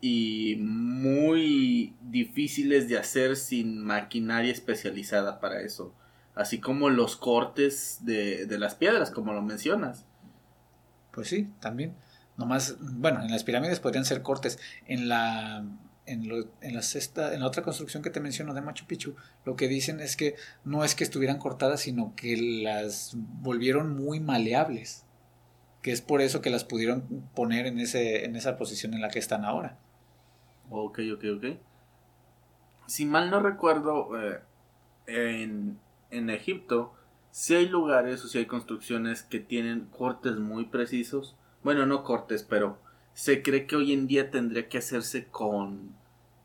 [0.00, 5.94] y muy difíciles de hacer sin maquinaria especializada para eso.
[6.34, 10.06] Así como los cortes de, de las piedras, como lo mencionas.
[11.12, 11.96] Pues sí, también.
[12.36, 14.60] Nomás, bueno, en las pirámides podrían ser cortes.
[14.86, 15.64] En la
[16.12, 19.68] en, la sexta, en la otra construcción que te menciono de Machu Picchu, lo que
[19.68, 25.04] dicen es que no es que estuvieran cortadas, sino que las volvieron muy maleables.
[25.82, 27.02] Que es por eso que las pudieron
[27.34, 29.78] poner en, ese, en esa posición en la que están ahora.
[30.70, 31.44] Ok, ok, ok.
[32.86, 34.40] Si mal no recuerdo, eh,
[35.06, 35.78] en,
[36.10, 36.94] en Egipto,
[37.30, 41.36] si hay lugares o si hay construcciones que tienen cortes muy precisos.
[41.62, 42.78] Bueno, no cortes, pero
[43.14, 45.96] se cree que hoy en día tendría que hacerse con,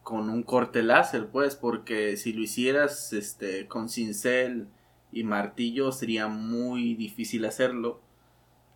[0.04, 4.68] con un corte láser, pues, porque si lo hicieras este, con cincel
[5.12, 8.02] y martillo sería muy difícil hacerlo.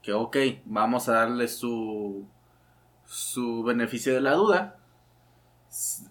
[0.01, 2.27] Que ok, vamos a darle su,
[3.05, 4.79] su beneficio de la duda.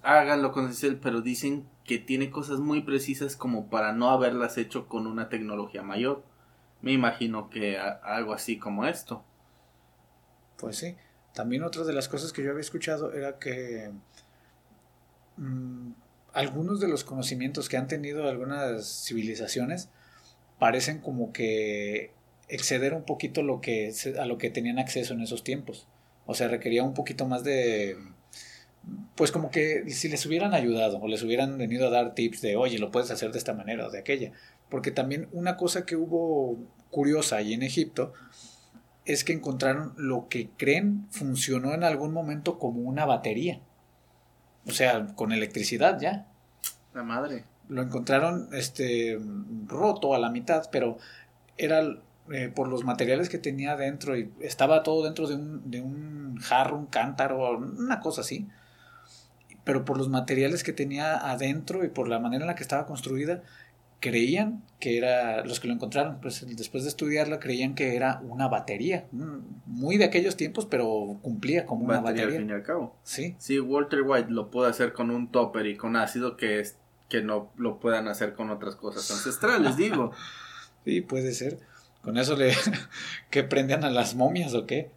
[0.03, 4.87] Háganlo con cincel, pero dicen que tiene cosas muy precisas como para no haberlas hecho
[4.87, 6.25] con una tecnología mayor.
[6.83, 9.25] Me imagino que algo así como esto.
[10.59, 10.97] Pues sí.
[11.33, 13.93] También otra de las cosas que yo había escuchado era que
[15.37, 15.93] mm,
[16.33, 19.89] algunos de los conocimientos que han tenido algunas civilizaciones
[20.59, 22.13] parecen como que
[22.49, 25.89] exceder un poquito lo que, a lo que tenían acceso en esos tiempos.
[26.27, 27.97] O sea, requería un poquito más de...
[29.17, 32.57] Pues como que si les hubieran ayudado o les hubieran venido a dar tips de,
[32.57, 34.33] oye, lo puedes hacer de esta manera o de aquella.
[34.69, 36.57] Porque también una cosa que hubo
[36.91, 38.13] curiosa ahí en Egipto
[39.05, 43.61] es que encontraron lo que creen funcionó en algún momento como una batería.
[44.67, 46.27] O sea, con electricidad ya.
[46.95, 47.45] La madre.
[47.69, 49.19] Lo encontraron este
[49.67, 50.99] roto a la mitad, pero
[51.57, 51.83] era
[52.33, 56.37] eh, por los materiales que tenía dentro y estaba todo dentro de un, de un
[56.39, 58.49] jarro, un cántaro, una cosa así.
[59.65, 62.87] Pero por los materiales que tenía adentro y por la manera en la que estaba
[62.87, 63.43] construida,
[64.01, 68.47] creían que era, los que lo encontraron, pues después de estudiarlo, creían que era una
[68.47, 72.37] batería, mm, muy de aquellos tiempos, pero cumplía como una batería.
[72.37, 72.95] Al fin y al cabo.
[73.03, 73.35] Sí.
[73.39, 76.77] Sí, Walter White lo puede hacer con un topper y con ácido que es
[77.09, 80.13] que no lo puedan hacer con otras cosas ancestrales, digo.
[80.85, 81.59] Sí, puede ser.
[82.03, 82.55] Con eso le
[83.31, 84.91] que prendían a las momias o qué?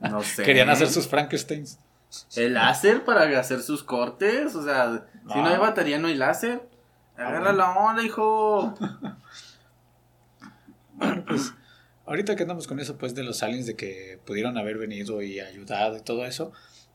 [0.00, 0.42] No sé.
[0.42, 1.78] Querían hacer sus Frankensteins.
[2.36, 6.62] El láser para hacer sus cortes, o sea, si no hay batería no hay láser.
[7.18, 8.74] Agarra la onda, hijo.
[10.94, 11.52] bueno, pues
[12.06, 15.40] ahorita que andamos con eso, pues de los aliens de que pudieron haber venido y
[15.40, 16.52] ayudado y todo eso,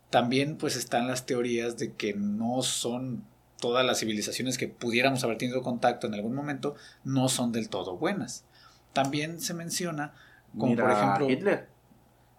[0.10, 3.26] también pues están las teorías de que no son
[3.60, 7.98] todas las civilizaciones que pudiéramos haber tenido contacto en algún momento, no son del todo
[7.98, 8.46] buenas.
[8.94, 10.14] También se menciona,
[10.58, 11.30] como por ejemplo...
[11.30, 11.70] Hitler.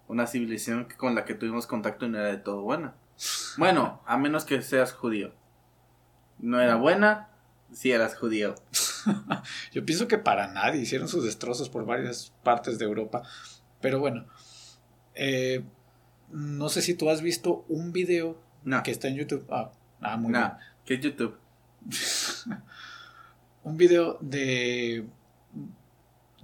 [0.07, 2.93] Una civilización con la que tuvimos contacto no era de todo buena.
[3.57, 5.33] Bueno, a menos que seas judío.
[6.37, 7.29] No era buena,
[7.75, 8.55] si eras judío.
[9.73, 13.21] Yo pienso que para nadie hicieron sus destrozos por varias partes de Europa.
[13.81, 14.25] Pero bueno,
[15.13, 15.63] eh,
[16.31, 18.41] no sé si tú has visto un video
[18.83, 19.45] que está en YouTube.
[19.49, 20.51] Ah, ah muy bien.
[20.85, 21.37] ¿Qué es YouTube?
[23.63, 25.05] un video de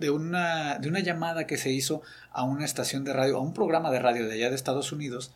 [0.02, 3.54] de una, de una llamada que se hizo a una estación de radio, a un
[3.54, 5.32] programa de radio de allá de Estados Unidos,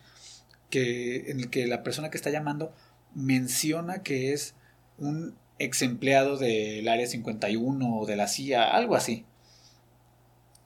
[0.71, 2.73] que, en el que la persona que está llamando
[3.13, 4.55] menciona que es
[4.97, 9.25] un ex empleado del Área 51 o de la CIA, algo así.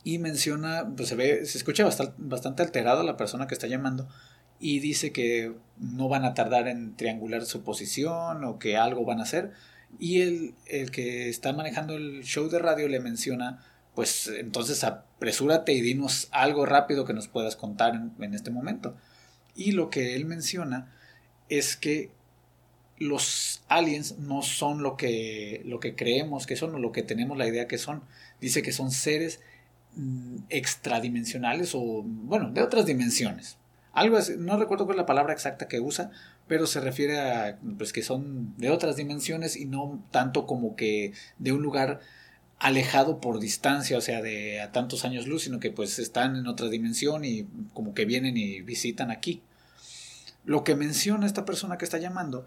[0.03, 4.07] Y menciona, pues se ve, se escucha bastante, alterado la persona que está llamando
[4.59, 9.19] y dice que no van a tardar en triangular su posición o que algo van
[9.19, 9.51] a hacer.
[9.99, 13.63] Y el, el que está manejando el show de radio le menciona,
[13.95, 18.95] pues entonces apresúrate y dinos algo rápido que nos puedas contar en este momento.
[19.55, 20.93] Y lo que él menciona
[21.49, 22.11] es que
[22.99, 27.37] los aliens no son lo que, lo que creemos que son o lo que tenemos
[27.37, 28.03] la idea que son.
[28.41, 29.39] Dice que son seres
[29.95, 33.57] mm, extradimensionales o, bueno, de otras dimensiones.
[33.93, 36.11] Algo así, no recuerdo cuál es la palabra exacta que usa,
[36.47, 41.13] pero se refiere a pues, que son de otras dimensiones y no tanto como que
[41.37, 42.01] de un lugar
[42.59, 46.47] alejado por distancia, o sea, de a tantos años luz, sino que pues están en
[46.47, 49.41] otra dimensión y como que vienen y visitan aquí.
[50.43, 52.45] Lo que menciona esta persona que está llamando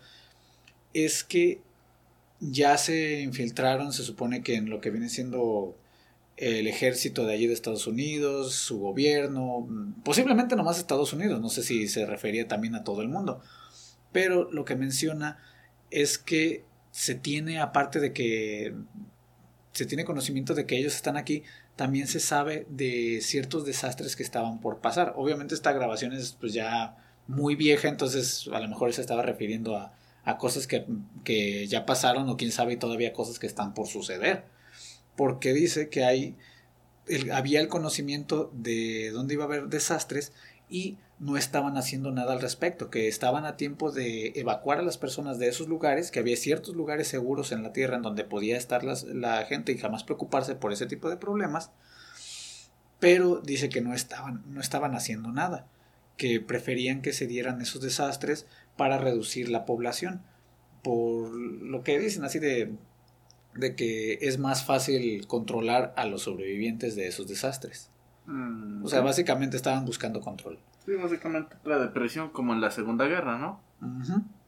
[0.95, 1.61] es que
[2.41, 5.77] ya se infiltraron, se supone que en lo que viene siendo
[6.37, 9.69] el ejército de allí de Estados Unidos, su gobierno,
[10.05, 13.41] posiblemente nomás Estados Unidos, no sé si se refería también a todo el mundo,
[14.11, 15.39] pero lo que menciona
[15.91, 18.75] es que se tiene, aparte de que
[19.73, 21.45] se tiene conocimiento de que ellos están aquí,
[21.77, 25.15] también se sabe de ciertos desastres que estaban por pasar.
[25.17, 29.77] Obviamente esta grabación es pues ya muy vieja, entonces a lo mejor se estaba refiriendo
[29.77, 34.45] a a cosas que, ya pasaron o quién sabe todavía cosas que están por suceder.
[35.17, 36.37] Porque dice que hay,
[37.33, 40.33] había el conocimiento de dónde iba a haber desastres
[40.69, 44.99] y no estaban haciendo nada al respecto, que estaban a tiempo de evacuar a las
[44.99, 48.57] personas de esos lugares, que había ciertos lugares seguros en la Tierra en donde podía
[48.57, 51.71] estar la gente y jamás preocuparse por ese tipo de problemas,
[52.99, 55.67] pero dice que no estaban, no estaban haciendo nada,
[56.17, 58.47] que preferían que se dieran esos desastres
[58.77, 60.23] para reducir la población,
[60.83, 62.75] por lo que dicen así de,
[63.55, 67.91] de que es más fácil controlar a los sobrevivientes de esos desastres.
[68.27, 70.59] Mm, o sea, básicamente estaban buscando control.
[70.85, 73.61] Sí, básicamente la depresión como en la Segunda Guerra, ¿no?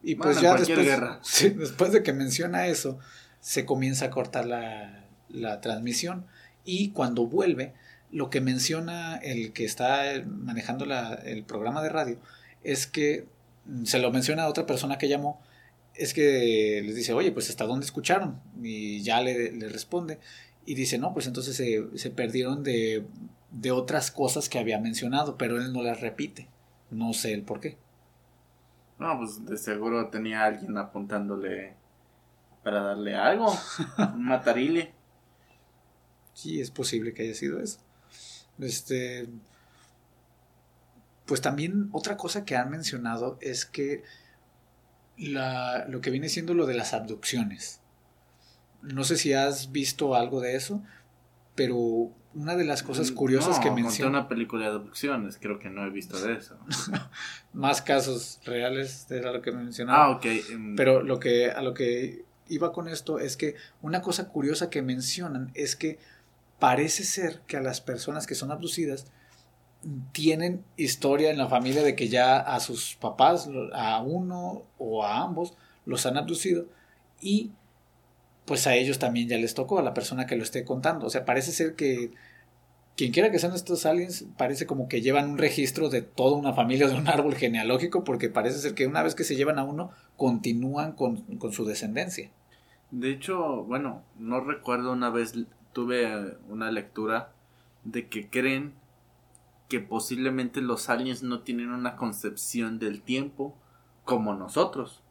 [0.03, 1.21] Y pues ya después, guerra.
[1.57, 2.99] después de que menciona eso,
[3.41, 6.27] se comienza a cortar la, la transmisión
[6.65, 7.75] y cuando vuelve,
[8.11, 12.19] lo que menciona el que está manejando la, el programa de radio
[12.63, 13.27] es que
[13.85, 15.41] se lo menciona a otra persona que llamó,
[15.95, 20.19] es que les dice, oye, pues hasta dónde escucharon y ya le, le responde
[20.67, 23.07] y dice, no, pues entonces se, se perdieron de
[23.55, 26.49] de otras cosas que había mencionado, pero él no las repite.
[26.91, 27.79] No sé el por qué.
[28.99, 31.75] No, pues de seguro tenía alguien apuntándole
[32.63, 33.53] para darle algo,
[34.15, 34.93] un matarile.
[36.33, 37.79] Sí, es posible que haya sido eso.
[38.59, 39.29] Este.
[41.27, 44.03] Pues también otra cosa que han mencionado es que
[45.17, 47.81] la, lo que viene siendo lo de las abducciones.
[48.83, 50.83] No sé si has visto algo de eso,
[51.55, 54.11] pero una de las cosas mm, curiosas que menciona.
[54.11, 56.59] una película de abducciones, creo que no he visto de eso.
[57.53, 60.05] Más casos reales, era lo que mencionaba.
[60.05, 60.27] Ah, ok.
[60.77, 64.83] Pero lo que, a lo que iba con esto es que una cosa curiosa que
[64.83, 65.99] mencionan es que
[66.59, 69.07] parece ser que a las personas que son abducidas
[70.13, 75.23] tienen historia en la familia de que ya a sus papás, a uno o a
[75.23, 75.55] ambos,
[75.85, 76.67] los han abducido
[77.21, 77.53] y
[78.45, 81.07] pues a ellos también ya les tocó, a la persona que lo esté contando.
[81.07, 82.13] O sea, parece ser que
[82.97, 86.53] quien quiera que sean estos aliens, parece como que llevan un registro de toda una
[86.53, 89.65] familia, de un árbol genealógico, porque parece ser que una vez que se llevan a
[89.65, 92.31] uno, continúan con, con su descendencia.
[92.91, 95.35] De hecho, bueno, no recuerdo una vez
[95.73, 97.33] tuve una lectura
[97.83, 98.75] de que creen
[99.69, 103.57] que posiblemente los aliens no tienen una concepción del tiempo
[104.05, 105.03] como nosotros.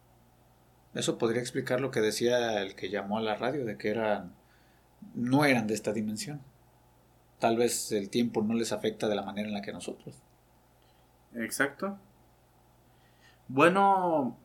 [0.94, 4.32] Eso podría explicar lo que decía el que llamó a la radio, de que eran,
[5.14, 6.40] no eran de esta dimensión.
[7.40, 10.22] Tal vez el tiempo no les afecta de la manera en la que nosotros.
[11.34, 11.98] Exacto.
[13.48, 14.38] Bueno,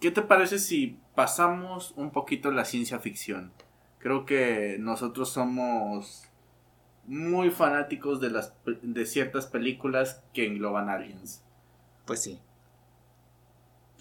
[0.00, 3.52] ¿qué te parece si pasamos un poquito la ciencia ficción?
[3.98, 6.28] Creo que nosotros somos
[7.06, 11.42] muy fanáticos de las de ciertas películas que engloban aliens.
[12.06, 12.40] Pues sí.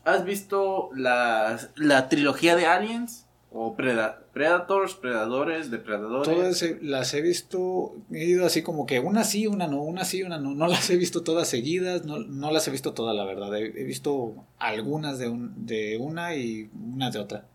[0.06, 3.26] ¿Has visto la, la trilogía de Aliens?
[3.56, 6.28] ¿O Predators, Predadores, Depredadores?
[6.28, 10.24] Todas las he visto, he ido así como que una sí, una no, una sí,
[10.24, 10.56] una no.
[10.56, 13.56] No las he visto todas seguidas, no, no las he visto todas, la verdad.
[13.56, 17.46] He, visto algunas de, un, de una y una de otra.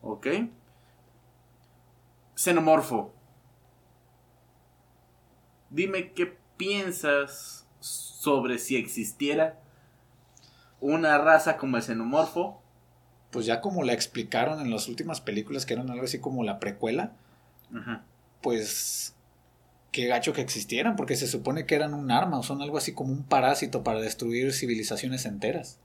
[0.00, 0.28] Ok.
[2.36, 3.12] Xenomorfo.
[5.70, 9.58] Dime qué piensas sobre si existiera
[10.80, 12.62] una raza como el xenomorfo.
[13.30, 16.58] Pues ya como la explicaron en las últimas películas, que eran algo así como la
[16.58, 17.12] precuela,
[18.40, 19.14] pues
[19.92, 22.94] qué gacho que existieran, porque se supone que eran un arma o son algo así
[22.94, 25.78] como un parásito para destruir civilizaciones enteras.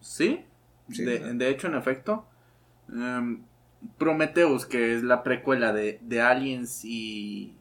[0.00, 0.44] Sí,
[0.88, 2.26] de, hecho, en efecto.
[2.88, 3.44] Em,
[3.98, 7.56] Prometheus, que es la precuela de, Aliens y.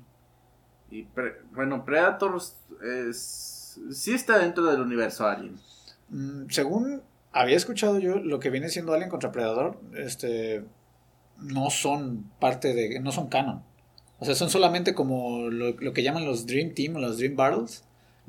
[0.92, 1.08] y
[1.54, 5.56] bueno, Predators es, sí está dentro del universo Alien.
[6.10, 10.64] Mm, según había escuchado yo, lo que viene siendo Alien contra Predador, este,
[11.38, 13.64] no son parte de, no son canon.
[14.20, 17.84] O sea, son solamente como lo, que llaman los Dream Team o los Dream Battles,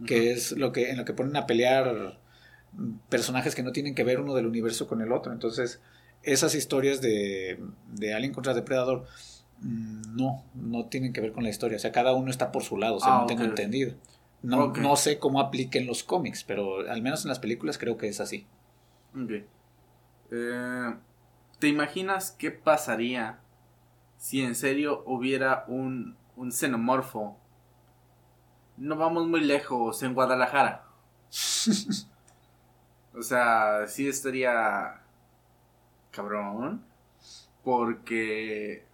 [0.06, 2.18] que es lo que, en lo que ponen a pelear
[3.08, 5.32] personajes que no tienen que ver uno del universo con el otro.
[5.32, 5.80] Entonces,
[6.22, 7.58] esas historias de,
[7.92, 9.06] de Alien contra Depredador
[9.60, 11.76] no, no tienen que ver con la historia.
[11.76, 13.94] O sea, cada uno está por su lado, o sea, no ah, tengo entendido.
[14.42, 18.08] No, no sé cómo apliquen los cómics, pero al menos en las películas creo que
[18.08, 18.46] es así.
[19.14, 19.30] Ok.
[20.30, 20.94] Eh,
[21.58, 23.40] ¿Te imaginas qué pasaría
[24.16, 27.36] si en serio hubiera un, un xenomorfo?
[28.78, 30.84] No vamos muy lejos, en Guadalajara.
[33.14, 35.02] o sea, sí estaría
[36.10, 36.84] cabrón.
[37.62, 38.86] Porque,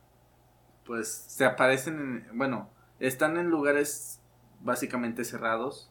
[0.87, 2.71] pues, se aparecen en, bueno,
[3.01, 4.21] están en lugares
[4.61, 5.91] básicamente cerrados.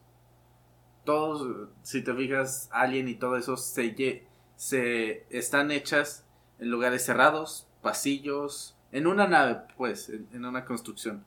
[1.04, 4.26] Todos, si te fijas, Alien y todo eso se,
[4.56, 6.26] se están hechas
[6.60, 11.24] en lugares cerrados, pasillos, en una nave, pues, en, una construcción.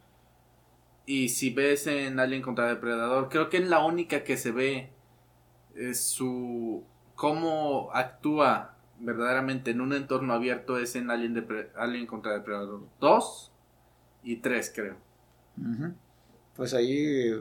[1.07, 4.91] Y si ves en Alien contra Depredador, creo que es la única que se ve
[5.75, 11.47] es su cómo actúa verdaderamente en un entorno abierto es en Alien,
[11.77, 13.53] Alien contra Depredador 2
[14.23, 14.97] y 3 creo.
[16.57, 17.33] Pues ahí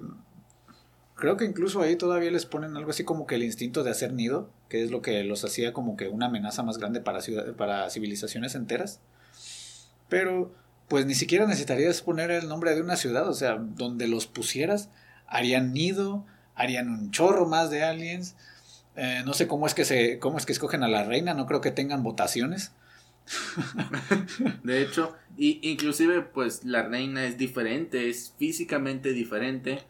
[1.15, 4.13] creo que incluso ahí todavía les ponen algo así como que el instinto de hacer
[4.13, 7.19] nido, que es lo que los hacía como que una amenaza más grande para,
[7.57, 9.01] para civilizaciones enteras.
[10.09, 10.53] Pero
[10.88, 14.89] pues ni siquiera necesitarías poner el nombre de una ciudad, o sea, donde los pusieras,
[15.28, 16.25] harían nido,
[16.55, 18.36] harían un chorro más de aliens.
[18.95, 21.45] Eh, no sé cómo es que se, cómo es que escogen a la reina, no
[21.45, 22.71] creo que tengan votaciones.
[24.63, 29.84] de hecho, y inclusive pues la reina es diferente, es físicamente diferente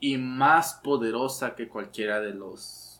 [0.00, 2.92] y más poderosa que cualquiera de los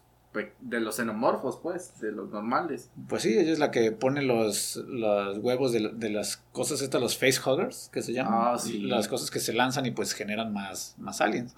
[0.60, 2.90] de los xenomorfos, pues, de los normales.
[3.06, 7.00] Pues sí, ella es la que pone los, los huevos de, de, las cosas estas,
[7.02, 8.54] los facehuggers, que se llaman.
[8.54, 8.78] Ah, sí.
[8.78, 11.54] Las cosas que se lanzan y pues generan más, más aliens.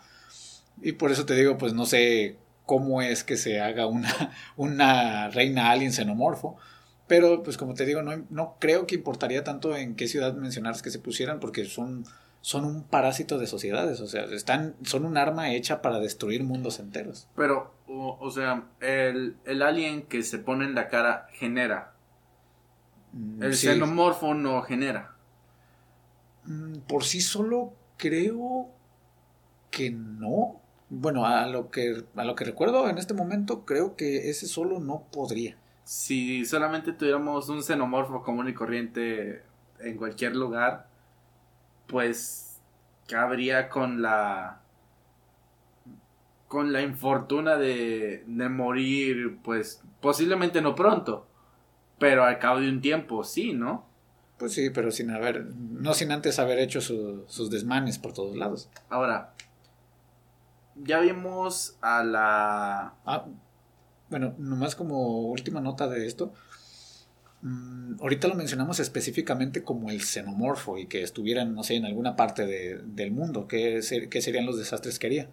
[0.82, 5.28] Y por eso te digo, pues no sé cómo es que se haga una, una
[5.28, 6.57] reina alien xenomorfo.
[7.07, 10.82] Pero pues como te digo, no, no creo que importaría tanto en qué ciudad mencionaras
[10.82, 12.05] que se pusieran porque son
[12.44, 16.78] son un parásito de sociedades, o sea, están, son un arma hecha para destruir mundos
[16.78, 17.26] enteros.
[17.34, 21.94] Pero, o, sea, el, alien que se pone en la cara genera.
[23.14, 25.14] Mm, el xenomorfo no genera.
[26.44, 28.68] Mm, por sí solo creo
[29.70, 30.61] que no.
[30.90, 34.80] Bueno, a lo que, a lo que recuerdo en este momento, creo que ese solo
[34.80, 35.57] no podría.
[35.85, 39.43] Si solamente tuviéramos un xenomorfo común y corriente
[39.78, 40.89] en cualquier lugar,
[41.87, 42.61] pues
[43.07, 44.61] cabría con la
[46.49, 51.26] con la infortuna de, de morir, pues posiblemente no pronto,
[51.99, 53.87] pero al cabo de un tiempo sí, ¿no?
[54.39, 58.70] Pues sí, pero sin haber, no sin antes haber hecho sus desmanes por todos lados.
[58.89, 59.35] Ahora,
[60.76, 62.95] ya vimos a la...
[63.05, 63.26] Ah,
[64.14, 66.32] bueno, nomás como última nota de esto,
[67.44, 72.16] Mm, ahorita lo mencionamos específicamente como el xenomorfo y que estuvieran, no sé, en alguna
[72.16, 75.28] parte del mundo, ¿qué, serían los desastres que haría?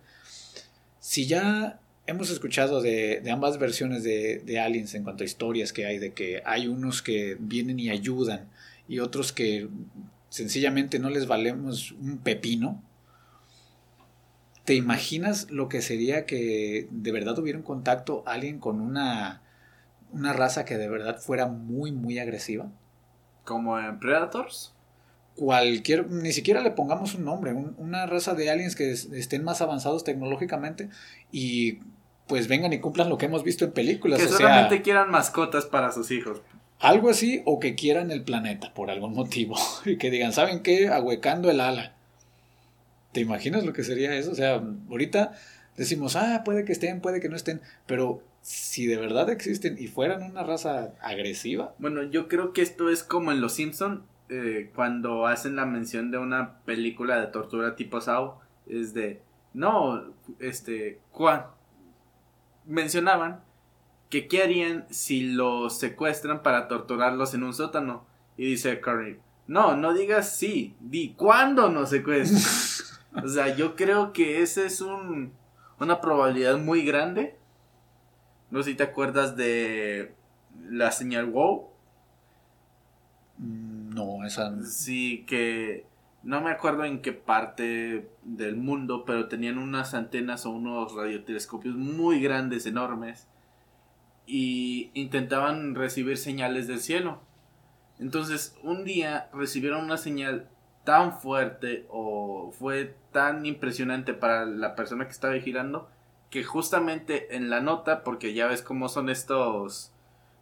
[1.00, 5.86] Si ya hemos escuchado de, ambas versiones de, de, Aliens en cuanto a historias que
[5.86, 8.50] hay, de que hay unos que vienen y ayudan
[8.90, 9.70] y otros que
[10.28, 12.84] sencillamente no les valemos un pepino,
[14.66, 19.42] ¿te imaginas lo que sería que de verdad hubiera un contacto alguien con una
[20.12, 22.68] una raza que de verdad fuera muy, muy agresiva.
[23.44, 24.74] ¿Como en Predators?
[25.36, 30.04] Cualquier, ni siquiera le pongamos un nombre, una raza de aliens que estén más avanzados
[30.04, 30.90] tecnológicamente
[31.32, 31.80] y
[32.28, 34.22] pues vengan y cumplan lo que hemos visto en películas.
[34.22, 36.42] Que solamente quieran mascotas para sus hijos.
[36.80, 39.56] Algo así, o que quieran el planeta por algún motivo.
[39.86, 40.90] Y que digan, ¿saben qué?
[40.90, 41.96] Ahuecando el ala.
[43.12, 44.32] ¿Te imaginas lo que sería eso?
[44.32, 45.34] O sea, ahorita
[45.78, 49.88] decimos, ah, puede que estén, puede que no estén, pero si de verdad existen y
[49.88, 51.76] fueran una raza agresiva.
[51.78, 56.10] Bueno, yo creo que esto es como en Los Simpson eh, cuando hacen la mención
[56.10, 58.36] de una película de tortura tipo Saw,
[58.66, 59.22] es de,
[59.54, 61.48] no, este, Juan,
[62.66, 63.42] mencionaban
[64.10, 68.06] que qué harían si los secuestran para torturarlos en un sótano.
[68.38, 72.42] Y dice Curry, no, no digas sí, di cuándo nos secuestran.
[73.14, 75.34] o sea, yo creo que ese es un,
[75.80, 77.42] una probabilidad muy grande
[78.52, 80.14] no sé si te acuerdas de
[80.70, 81.70] la señal WoW.
[83.38, 84.62] Mm, no, esa.
[84.66, 85.86] Sí, que
[86.22, 91.76] no me acuerdo en qué parte del mundo, pero tenían unas antenas o unos radiotelescopios
[91.76, 93.28] muy grandes, enormes,
[94.28, 97.22] y intentaban recibir señales del cielo.
[98.00, 100.50] Entonces, un día recibieron una señal
[100.84, 105.90] tan fuerte o fue tan impresionante para la persona que estaba vigilando
[106.30, 109.92] que justamente en la nota, porque ya ves cómo son estos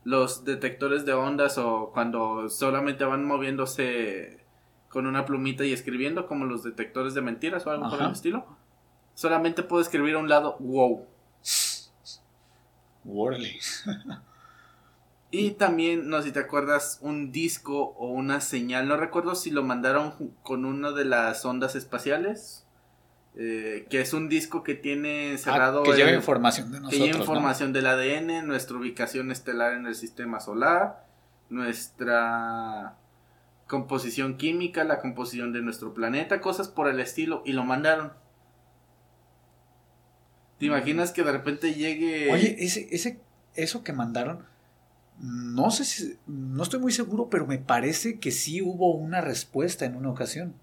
[0.05, 4.45] los detectores de ondas o cuando solamente van moviéndose
[4.88, 8.45] con una plumita y escribiendo como los detectores de mentiras o algo por el estilo.
[9.13, 11.05] Solamente puedo escribir a un lado wow.
[15.32, 19.51] y también, no sé si te acuerdas, un disco o una señal, no recuerdo si
[19.51, 20.13] lo mandaron
[20.43, 22.65] con una de las ondas espaciales
[23.41, 25.38] eh, que es un disco que tiene.
[25.45, 26.99] Ah, que lleva información de nosotros.
[26.99, 31.05] Que lleva información del ADN, nuestra ubicación estelar en el sistema solar,
[31.49, 32.97] nuestra
[33.67, 38.11] composición química, la composición de nuestro planeta, cosas por el estilo, y lo mandaron.
[40.57, 40.69] ¿Te mm.
[40.69, 42.34] imaginas que de repente llegue.
[42.34, 43.21] Oye, ese, ese,
[43.55, 44.45] eso que mandaron,
[45.22, 46.17] no sé si.
[46.28, 50.55] No estoy muy seguro, pero me parece que sí hubo una respuesta en una ocasión.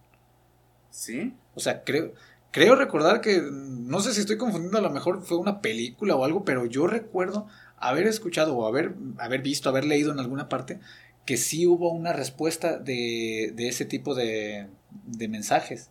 [0.90, 1.34] ¿Sí?
[1.54, 2.12] O sea, creo,
[2.50, 6.24] creo recordar que, no sé si estoy confundiendo, a lo mejor fue una película o
[6.24, 7.46] algo, pero yo recuerdo
[7.76, 10.80] haber escuchado o haber, haber visto, haber leído en alguna parte
[11.26, 14.68] que sí hubo una respuesta de, de ese tipo de,
[15.06, 15.90] de mensajes.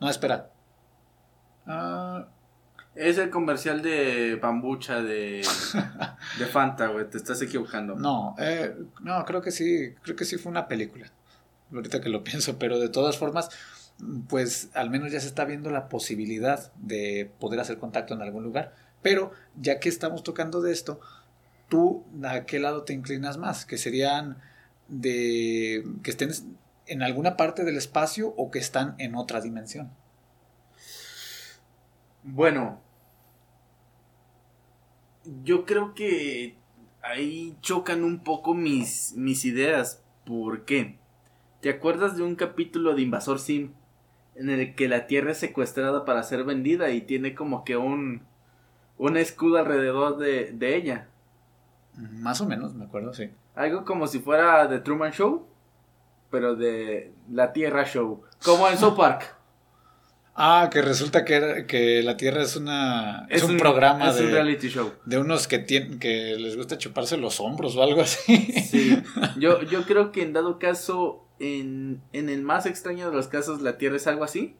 [0.00, 0.50] No, espera.
[1.66, 2.28] Ah,
[2.98, 5.46] Es el comercial de Bambucha de,
[6.38, 7.08] de Fanta, güey.
[7.08, 7.94] Te estás equivocando.
[7.94, 11.06] no, eh, no, creo que sí, creo que sí fue una película.
[11.72, 13.50] Ahorita que lo pienso, pero de todas formas,
[14.28, 18.42] pues al menos ya se está viendo la posibilidad de poder hacer contacto en algún
[18.42, 18.74] lugar.
[19.00, 20.98] Pero ya que estamos tocando de esto,
[21.68, 23.64] ¿tú a qué lado te inclinas más?
[23.64, 24.38] ¿Que serían
[24.88, 26.32] de que estén
[26.88, 29.92] en alguna parte del espacio o que están en otra dimensión?
[32.24, 32.87] Bueno,
[35.44, 36.56] yo creo que
[37.02, 40.02] ahí chocan un poco mis, mis ideas.
[40.24, 40.98] ¿Por qué?
[41.60, 43.72] ¿Te acuerdas de un capítulo de Invasor Sim?
[44.34, 48.22] En el que la Tierra es secuestrada para ser vendida y tiene como que un,
[48.96, 51.08] un escudo alrededor de, de ella.
[51.94, 53.30] Más o menos, me acuerdo, sí.
[53.56, 55.46] Algo como si fuera The Truman Show,
[56.30, 58.22] pero de la Tierra Show.
[58.44, 59.37] Como en South Park.
[60.40, 64.26] Ah, que resulta que, era- que la Tierra es una es, un, programa es un
[64.26, 64.92] de, reality show.
[65.04, 68.36] de unos que tienen que les gusta chuparse los hombros o algo así.
[68.62, 69.02] Sí,
[69.40, 73.62] yo, yo creo que en dado caso, en, en el más extraño de los casos,
[73.62, 74.54] la Tierra es algo así.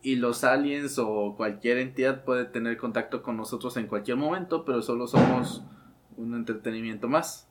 [0.00, 4.80] Y los aliens o cualquier entidad puede tener contacto con nosotros en cualquier momento, pero
[4.80, 5.64] solo somos
[6.16, 7.48] un entretenimiento más.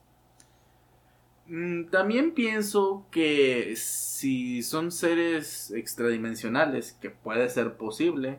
[1.48, 8.38] Mm, También pienso que si son seres extradimensionales, que puede ser posible,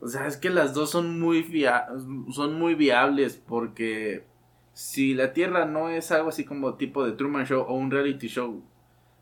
[0.00, 1.86] o sea, es que las dos son muy, via-
[2.32, 4.24] son muy viables porque
[4.72, 8.28] si la Tierra no es algo así como tipo de Truman Show o un reality
[8.28, 8.62] show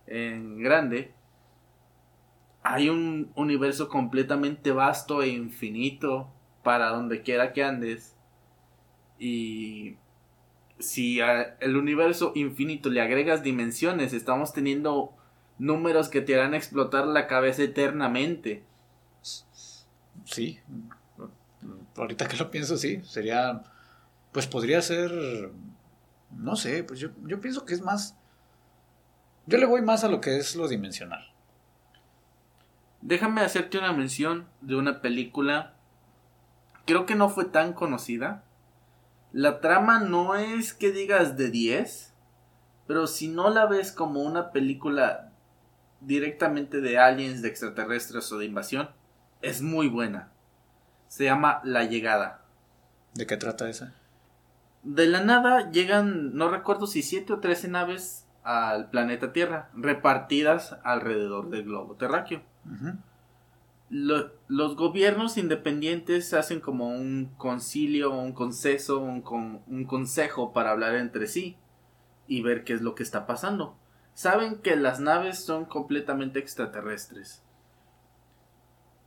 [0.06, 1.12] en grande,
[2.62, 6.28] hay un universo completamente vasto e infinito
[6.62, 8.16] para donde quiera que andes.
[9.18, 9.96] Y
[10.78, 15.14] si a el universo infinito le agregas dimensiones, estamos teniendo
[15.58, 18.64] números que te harán explotar la cabeza eternamente.
[20.24, 20.60] Sí.
[21.96, 23.00] Ahorita que lo pienso, sí.
[23.04, 23.62] Sería.
[24.32, 25.50] Pues podría ser.
[26.30, 28.16] No sé, pues yo, yo pienso que es más.
[29.46, 31.32] Yo le voy más a lo que es lo dimensional.
[33.02, 35.74] Déjame hacerte una mención de una película.
[36.86, 38.44] Creo que no fue tan conocida.
[39.34, 42.14] La trama no es que digas de 10.
[42.86, 45.32] Pero si no la ves como una película
[46.00, 48.90] directamente de aliens, de extraterrestres o de invasión,
[49.42, 50.30] es muy buena.
[51.08, 52.44] Se llama La Llegada.
[53.14, 53.92] ¿De qué trata esa?
[54.84, 60.76] De la nada llegan, no recuerdo si 7 o 13 naves al planeta Tierra, repartidas
[60.84, 62.42] alrededor del globo terráqueo.
[63.96, 70.72] Lo- los gobiernos independientes hacen como un concilio, un conceso, un, con- un consejo para
[70.72, 71.56] hablar entre sí
[72.26, 73.76] y ver qué es lo que está pasando.
[74.12, 77.44] Saben que las naves son completamente extraterrestres.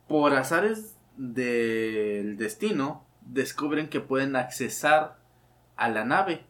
[0.08, 5.18] Por azares del destino, descubren que pueden accesar
[5.76, 6.46] a la nave.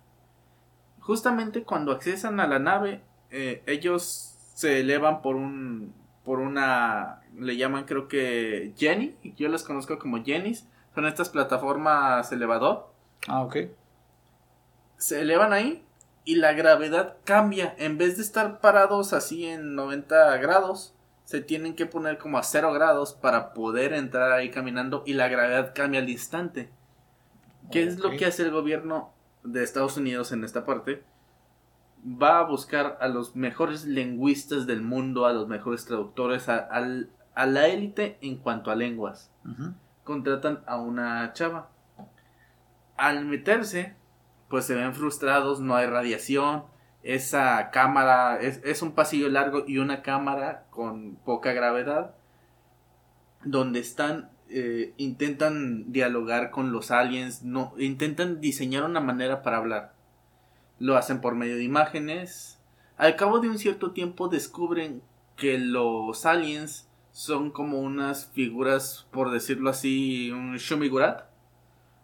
[1.00, 5.92] Justamente cuando accesan a la nave, eh, ellos se elevan por un
[6.28, 12.30] por una le llaman creo que Jenny, yo las conozco como Jennys, son estas plataformas
[12.32, 12.92] elevador,
[13.28, 13.56] Ah, ok.
[14.98, 15.82] se elevan ahí
[16.26, 21.74] y la gravedad cambia, en vez de estar parados así en 90 grados, se tienen
[21.74, 26.00] que poner como a 0 grados para poder entrar ahí caminando y la gravedad cambia
[26.00, 26.68] al instante.
[27.72, 29.14] ¿Qué es lo que hace el gobierno
[29.44, 31.02] de Estados Unidos en esta parte?
[32.04, 36.80] Va a buscar a los mejores lingüistas del mundo, a los mejores traductores, a,
[37.46, 39.32] la élite en cuanto a lenguas.
[40.04, 41.70] Contratan a una chava.
[42.96, 43.94] Al meterse,
[44.48, 46.64] pues se ven frustrados, no hay radiación.
[47.02, 52.14] Esa cámara es, es un pasillo largo y una cámara con poca gravedad.
[53.44, 59.97] Donde están, eh, intentan dialogar con los aliens, no, intentan diseñar una manera para hablar.
[60.78, 62.60] Lo hacen por medio de imágenes.
[62.96, 65.02] Al cabo de un cierto tiempo descubren
[65.36, 71.28] que los aliens son como unas figuras, por decirlo así, un Shumigurat.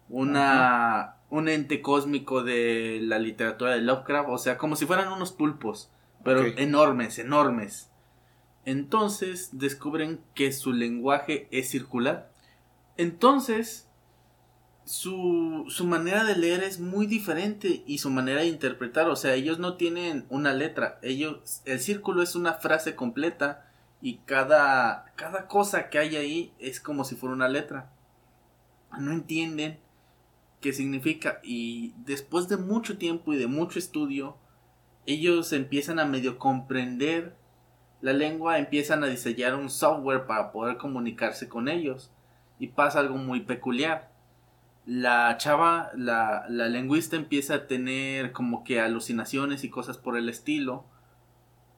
[0.09, 4.29] Una, un ente cósmico de la literatura de Lovecraft.
[4.29, 5.91] O sea, como si fueran unos pulpos.
[6.23, 7.91] Pero enormes, enormes.
[8.65, 12.31] Entonces descubren que su lenguaje es circular.
[12.97, 13.84] Entonces,
[14.85, 19.33] su, su manera de leer es muy diferente y su manera de interpretar, o sea,
[19.33, 23.65] ellos no tienen una letra, ellos, el círculo es una frase completa
[24.01, 27.91] y cada, cada cosa que hay ahí es como si fuera una letra.
[28.99, 29.79] No entienden
[30.61, 34.37] qué significa y después de mucho tiempo y de mucho estudio,
[35.07, 37.35] ellos empiezan a medio comprender
[38.01, 42.11] la lengua, empiezan a diseñar un software para poder comunicarse con ellos
[42.59, 44.14] y pasa algo muy peculiar.
[44.85, 50.29] La chava, la, la lingüista empieza a tener como que alucinaciones y cosas por el
[50.29, 50.85] estilo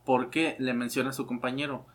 [0.06, 1.86] porque le menciona a su compañero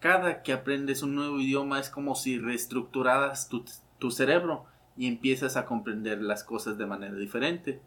[0.00, 4.64] cada que aprendes un nuevo idioma es como si reestructuraras tu, cerebro
[4.96, 7.80] y empiezas a comprender las cosas de manera diferente.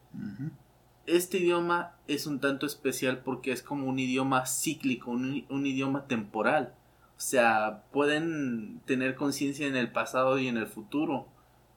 [1.08, 6.06] Este idioma es un tanto especial porque es como un idioma cíclico, un, un idioma
[6.06, 6.76] temporal.
[7.18, 11.28] O sea, pueden tener conciencia en el pasado y en el futuro,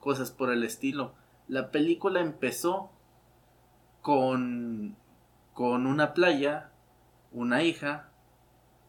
[0.07, 1.15] cosas por el estilo.
[1.49, 2.89] La película empezó
[4.01, 4.95] con,
[5.51, 6.71] con una playa,
[7.33, 8.09] una hija,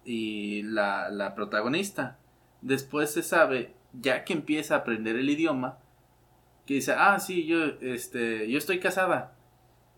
[0.05, 2.19] y la, la protagonista.
[2.63, 5.79] Después se sabe, ya que empieza a aprender el idioma,
[6.67, 9.35] que dice, ah, sí, yo, este, yo estoy casada.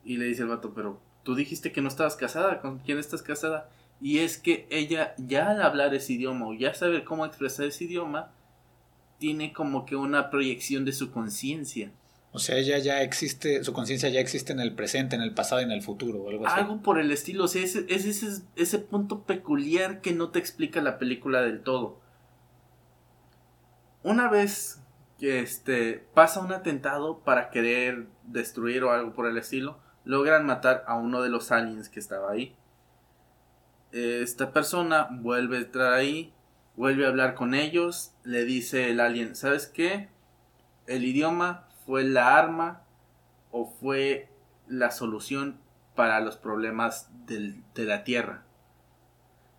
[0.02, 3.20] Y le dice el vato, pero tú dijiste que no estabas casada, ¿con quién estás
[3.20, 3.68] casada?
[4.00, 7.84] Y es que ella ya al hablar ese idioma o ya saber cómo expresar ese
[7.84, 8.32] idioma,
[9.20, 11.92] tiene como que una proyección de su conciencia.
[12.32, 15.60] O sea, ella ya existe, su conciencia ya existe en el presente, en el pasado
[15.60, 16.58] y en el futuro, algo así.
[16.58, 20.80] Algo por el estilo, o sea, es, ese, ese punto peculiar que no te explica
[20.80, 22.00] la película del todo.
[24.02, 24.80] Una vez
[25.18, 30.82] que este, pasa un atentado para querer destruir o algo por el estilo, logran matar
[30.86, 32.56] a uno de los aliens que estaba ahí.
[33.92, 36.32] Esta persona vuelve a entrar ahí,
[36.80, 40.08] vuelve a hablar con ellos, le dice el alien, ¿sabes qué?
[40.86, 42.84] El idioma fue la arma
[43.50, 44.30] o fue
[44.66, 45.60] la solución
[45.94, 48.44] para los problemas de la Tierra.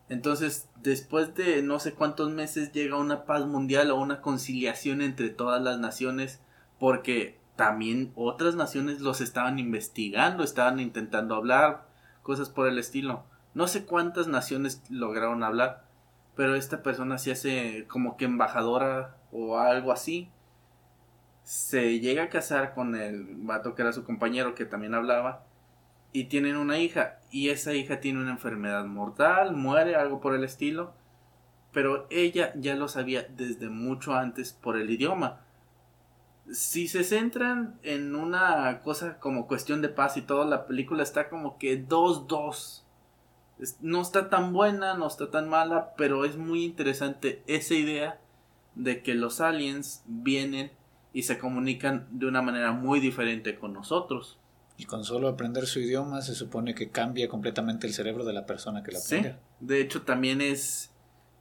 [0.09, 5.29] Entonces, después de no sé cuántos meses llega una paz mundial o una conciliación entre
[5.29, 6.41] todas las naciones
[6.79, 11.85] porque también otras naciones los estaban investigando, estaban intentando hablar,
[12.23, 13.25] cosas por el estilo.
[13.53, 15.90] No sé cuántas naciones lograron hablar,
[16.41, 20.31] pero esta persona se hace como que embajadora o algo así
[21.43, 25.45] se llega a casar con el vato que era su compañero que también hablaba
[26.11, 30.43] y tienen una hija y esa hija tiene una enfermedad mortal, muere, algo por el
[30.43, 30.95] estilo,
[31.71, 35.41] pero ella ya lo sabía desde mucho antes por el idioma.
[36.51, 41.29] Si se centran en una cosa como cuestión de paz y todo, la película está
[41.29, 42.80] como que 2-2.
[43.79, 48.19] No está tan buena, no está tan mala, pero es muy interesante esa idea
[48.75, 50.71] de que los aliens vienen
[51.13, 54.39] y se comunican de una manera muy diferente con nosotros.
[54.77, 58.47] Y con solo aprender su idioma se supone que cambia completamente el cerebro de la
[58.47, 59.33] persona que lo aprende.
[59.33, 60.91] Sí, de hecho también es...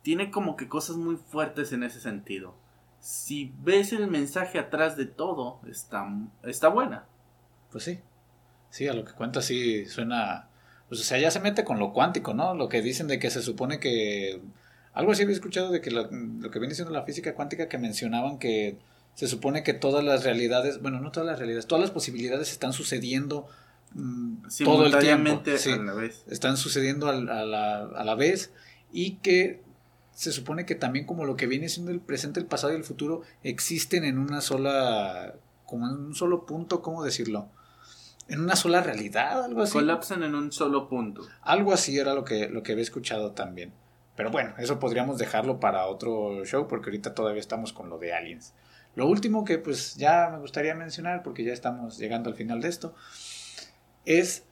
[0.02, 2.54] tiene como que cosas muy fuertes en ese sentido.
[2.98, 6.06] Si ves el mensaje atrás de todo, está,
[6.42, 7.06] está buena.
[7.70, 8.00] Pues sí.
[8.68, 10.49] Sí, a lo que cuenta sí suena...
[10.90, 12.52] Pues o sea, ya se mete con lo cuántico, ¿no?
[12.52, 14.40] Lo que dicen de que se supone que...
[14.92, 17.78] Algo así había escuchado de que lo, lo que viene siendo la física cuántica que
[17.78, 18.76] mencionaban que
[19.14, 22.72] se supone que todas las realidades, bueno, no todas las realidades, todas las posibilidades están
[22.72, 23.46] sucediendo
[23.94, 25.42] mm, todo el tiempo.
[25.56, 26.24] Sí, a la vez.
[26.28, 28.50] Están sucediendo a, la, a la vez
[28.92, 29.62] y que
[30.12, 32.82] se supone que también como lo que viene siendo el presente, el pasado y el
[32.84, 35.36] futuro existen en una sola,
[35.66, 37.48] como en un solo punto, ¿cómo decirlo?
[38.30, 39.72] En una sola realidad, algo así.
[39.72, 41.22] Colapsan en un solo punto.
[41.42, 43.72] Algo así era lo que, lo que había escuchado también.
[44.16, 48.12] Pero bueno, eso podríamos dejarlo para otro show porque ahorita todavía estamos con lo de
[48.12, 48.54] aliens.
[48.94, 52.68] Lo último que pues ya me gustaría mencionar, porque ya estamos llegando al final de
[52.68, 52.94] esto,
[54.04, 54.44] es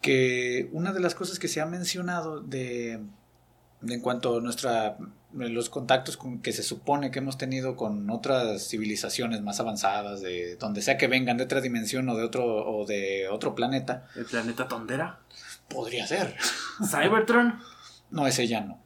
[0.00, 3.00] que una de las cosas que se ha mencionado de,
[3.82, 4.96] en cuanto a nuestra,
[5.32, 10.56] los contactos con, que se supone que hemos tenido con otras civilizaciones más avanzadas, de
[10.56, 14.06] donde sea que vengan, de otra dimensión o de otro, o de otro planeta.
[14.16, 15.20] ¿El planeta Tondera?
[15.68, 16.36] Podría ser.
[16.84, 17.60] ¿Cybertron?
[18.10, 18.80] no, ese ya no.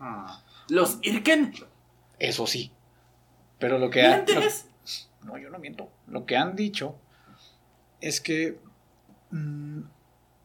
[0.00, 0.42] Ah.
[0.68, 1.52] ¿Los Irken?
[2.18, 2.72] Eso sí.
[3.58, 4.24] Pero lo que han...
[5.22, 5.90] no, yo no miento.
[6.06, 6.96] Lo que han dicho
[8.00, 8.58] es que
[9.30, 9.80] mm,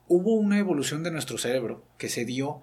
[0.08, 2.62] hubo una evolución de nuestro cerebro que se dio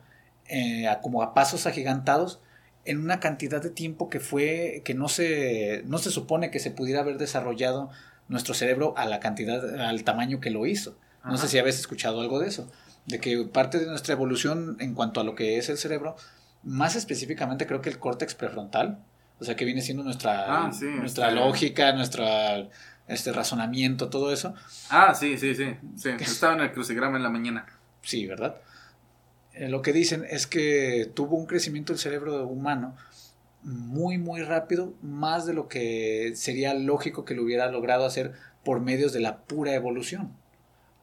[0.49, 2.41] eh, como a pasos agigantados
[2.89, 6.71] en una cantidad de tiempo que fue que no se no se supone que se
[6.71, 7.91] pudiera haber desarrollado
[8.29, 10.97] nuestro cerebro a la cantidad al tamaño que lo hizo.
[11.25, 12.71] No sé si habéis escuchado algo de eso,
[13.05, 16.17] de que parte de nuestra evolución en cuanto a lo que es el cerebro,
[16.63, 18.99] más específicamente creo que el córtex prefrontal,
[19.39, 20.71] o sea, que viene siendo nuestra, ah,
[21.01, 22.69] nuestra este, lógica, nuestra
[23.07, 24.55] este razonamiento, todo eso.
[24.89, 25.77] Ah, sí, sí, sí.
[25.97, 26.11] sí.
[26.19, 27.67] Estaba en el crucigrama en la mañana.
[28.03, 28.57] Sí, ¿verdad?
[29.59, 32.97] Eh, lo que dicen es que tuvo un crecimiento del cerebro humano
[33.63, 38.33] muy, muy rápido, más de lo que sería lógico que lo hubiera logrado hacer
[38.65, 40.33] por medios de la pura evolución.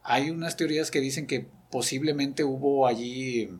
[0.02, 3.50] Hay unas teorías que dicen que posiblemente hubo allí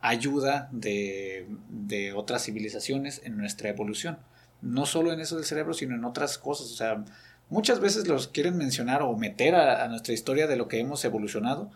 [0.00, 4.18] ayuda de, de otras civilizaciones en nuestra evolución.
[4.60, 6.70] No solo en eso del cerebro, sino en otras cosas.
[6.70, 7.04] O sea,
[7.48, 11.70] muchas veces los quieren mencionar o meter a, nuestra historia de lo que hemos evolucionado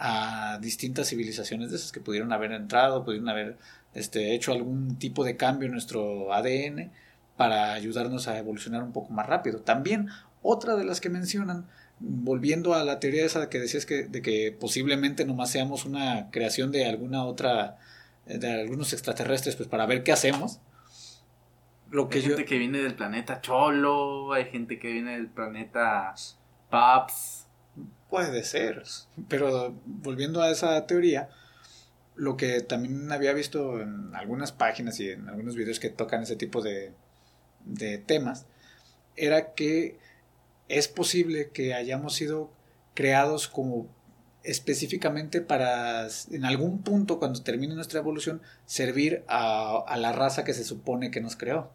[0.00, 3.58] a distintas civilizaciones de esas que pudieron haber entrado, pudieron haber
[3.94, 6.90] este, hecho algún tipo de cambio en nuestro ADN
[7.36, 9.60] para ayudarnos a evolucionar un poco más rápido.
[9.60, 10.08] También
[10.42, 11.66] otra de las que mencionan,
[11.98, 16.72] volviendo a la teoría esa que decías que, de que posiblemente nomás seamos una creación
[16.72, 17.78] de alguna otra,
[18.26, 20.60] de algunos extraterrestres, pues para ver qué hacemos
[21.92, 26.14] hay gente que viene del planeta Cholo, hay gente que viene del planeta
[26.70, 27.48] Paps.
[28.08, 28.82] Puede ser,
[29.28, 31.28] pero volviendo a esa teoría,
[32.16, 36.36] lo que también había visto en algunas páginas y en algunos videos que tocan ese
[36.36, 36.92] tipo de,
[37.64, 38.46] de temas,
[39.16, 39.98] era que
[40.68, 42.50] es posible que hayamos sido
[42.94, 43.88] creados como
[44.42, 50.54] específicamente para en algún punto cuando termine nuestra evolución servir a, a la raza que
[50.54, 51.70] se supone que nos creó.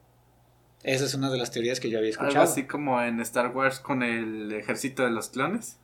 [0.83, 2.41] Esa es una de las teorías que yo había escuchado.
[2.41, 5.79] Algo así como en Star Wars con el ejército de los clones.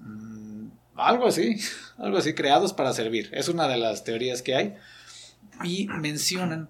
[0.00, 1.56] Mm, algo así,
[1.98, 3.30] algo así, creados para servir.
[3.32, 4.74] Es una de las teorías que hay.
[5.64, 6.68] Y mencionan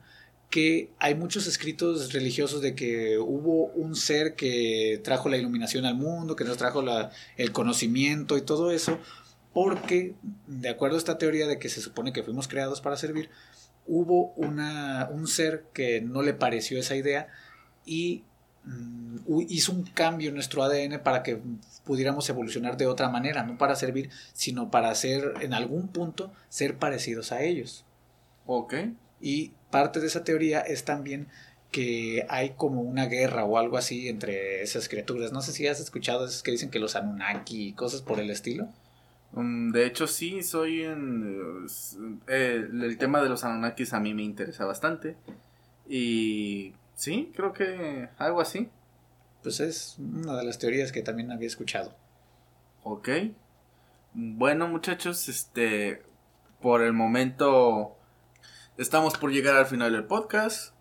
[0.50, 5.94] que hay muchos escritos religiosos de que hubo un ser que trajo la iluminación al
[5.94, 6.82] mundo, que nos trajo
[7.36, 8.98] el conocimiento y todo eso,
[9.52, 10.14] porque
[10.48, 13.30] de acuerdo a esta teoría de que se supone que fuimos creados para servir,
[13.86, 17.28] hubo una, un ser que no le pareció esa idea
[17.86, 18.24] y
[19.48, 21.40] hizo un cambio en nuestro ADN para que
[21.84, 26.76] pudiéramos evolucionar de otra manera, no para servir, sino para ser, en algún punto, ser
[26.76, 27.84] parecidos a ellos.
[28.46, 28.74] Ok.
[29.20, 31.28] Y parte de esa teoría es también
[31.70, 35.32] que hay como una guerra o algo así entre esas criaturas.
[35.32, 38.30] No sé si has escuchado esos que dicen que los Anunnaki y cosas por el
[38.30, 38.68] estilo.
[39.32, 41.66] Um, de hecho, sí, soy en...
[42.26, 45.16] Eh, el tema de los Anunnakis a mí me interesa bastante.
[45.88, 48.68] Y sí, creo que algo así.
[49.42, 51.96] Pues es una de las teorías que también había escuchado.
[52.82, 53.08] Ok.
[54.12, 56.02] Bueno, muchachos, este...
[56.60, 57.96] Por el momento...
[58.76, 60.74] Estamos por llegar al final del podcast.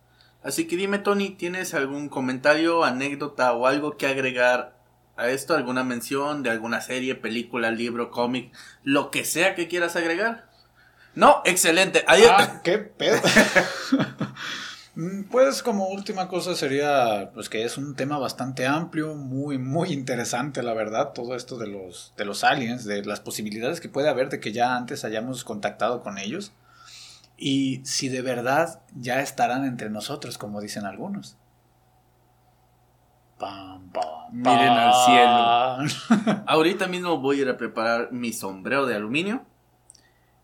[0.43, 4.77] Así que dime, Tony, ¿tienes algún comentario, anécdota o algo que agregar
[5.15, 5.55] a esto?
[5.55, 8.53] ¿Alguna mención de alguna serie, película, libro, cómic,
[8.83, 10.49] lo que sea que quieras agregar?
[11.15, 12.03] No, excelente.
[12.07, 13.21] Ah, qué pedo.
[14.95, 19.91] Mm, pues como última cosa sería pues que es un tema bastante amplio, muy muy
[19.93, 24.09] interesante la verdad, todo esto de los de los aliens, de las posibilidades que puede
[24.09, 26.51] haber de que ya antes hayamos contactado con ellos
[27.37, 31.37] y si de verdad ya estarán entre nosotros como dicen algunos.
[34.31, 36.43] Miren al cielo.
[36.47, 39.45] Ahorita mismo voy a ir a preparar mi sombrero de aluminio.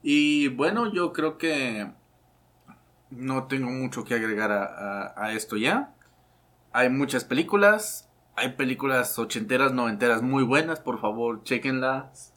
[0.01, 1.91] Y bueno, yo creo que
[3.15, 5.93] no tengo mucho que agregar a, esto ya.
[6.71, 8.09] Hay muchas películas.
[8.35, 10.79] Hay películas ochenteras, noventeras muy buenas.
[10.79, 12.33] Por favor, chequenlas.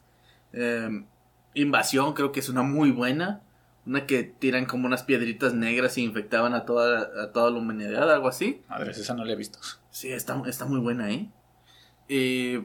[0.53, 1.05] Em,
[1.53, 3.41] Invasión creo que es una muy buena.
[3.85, 8.11] Una que tiran como unas piedritas negras y infectaban a toda, a toda la humanidad,
[8.11, 8.61] algo así.
[8.69, 9.59] Madre, esa no la he visto.
[9.89, 11.29] Sí, está, está muy buena, ¿eh?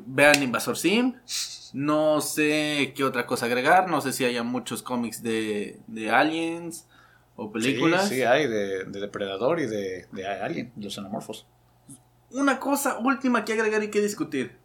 [0.06, 1.14] vean Invasor Sim.
[1.72, 3.88] No sé qué otra cosa agregar.
[3.88, 6.86] No sé si haya muchos cómics de, de aliens
[7.36, 8.08] o películas.
[8.08, 11.46] Sí, sí hay de, Depredador y de, de Alien, los xenomorfos.
[12.30, 14.58] Una cosa última que agregar y que discutir.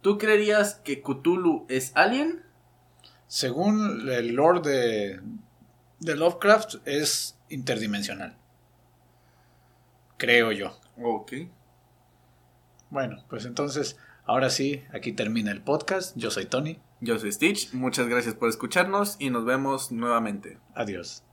[0.00, 2.42] ¿Tú creerías que Cthulhu es alien?
[3.26, 5.20] Según el lore de,
[6.00, 8.36] de Lovecraft, es interdimensional.
[10.16, 10.78] Creo yo.
[11.02, 11.32] Ok.
[12.90, 16.16] Bueno, pues entonces, ahora sí, aquí termina el podcast.
[16.16, 16.80] Yo soy Tony.
[17.00, 17.72] Yo soy Stitch.
[17.72, 20.58] Muchas gracias por escucharnos y nos vemos nuevamente.
[20.74, 21.24] Adiós.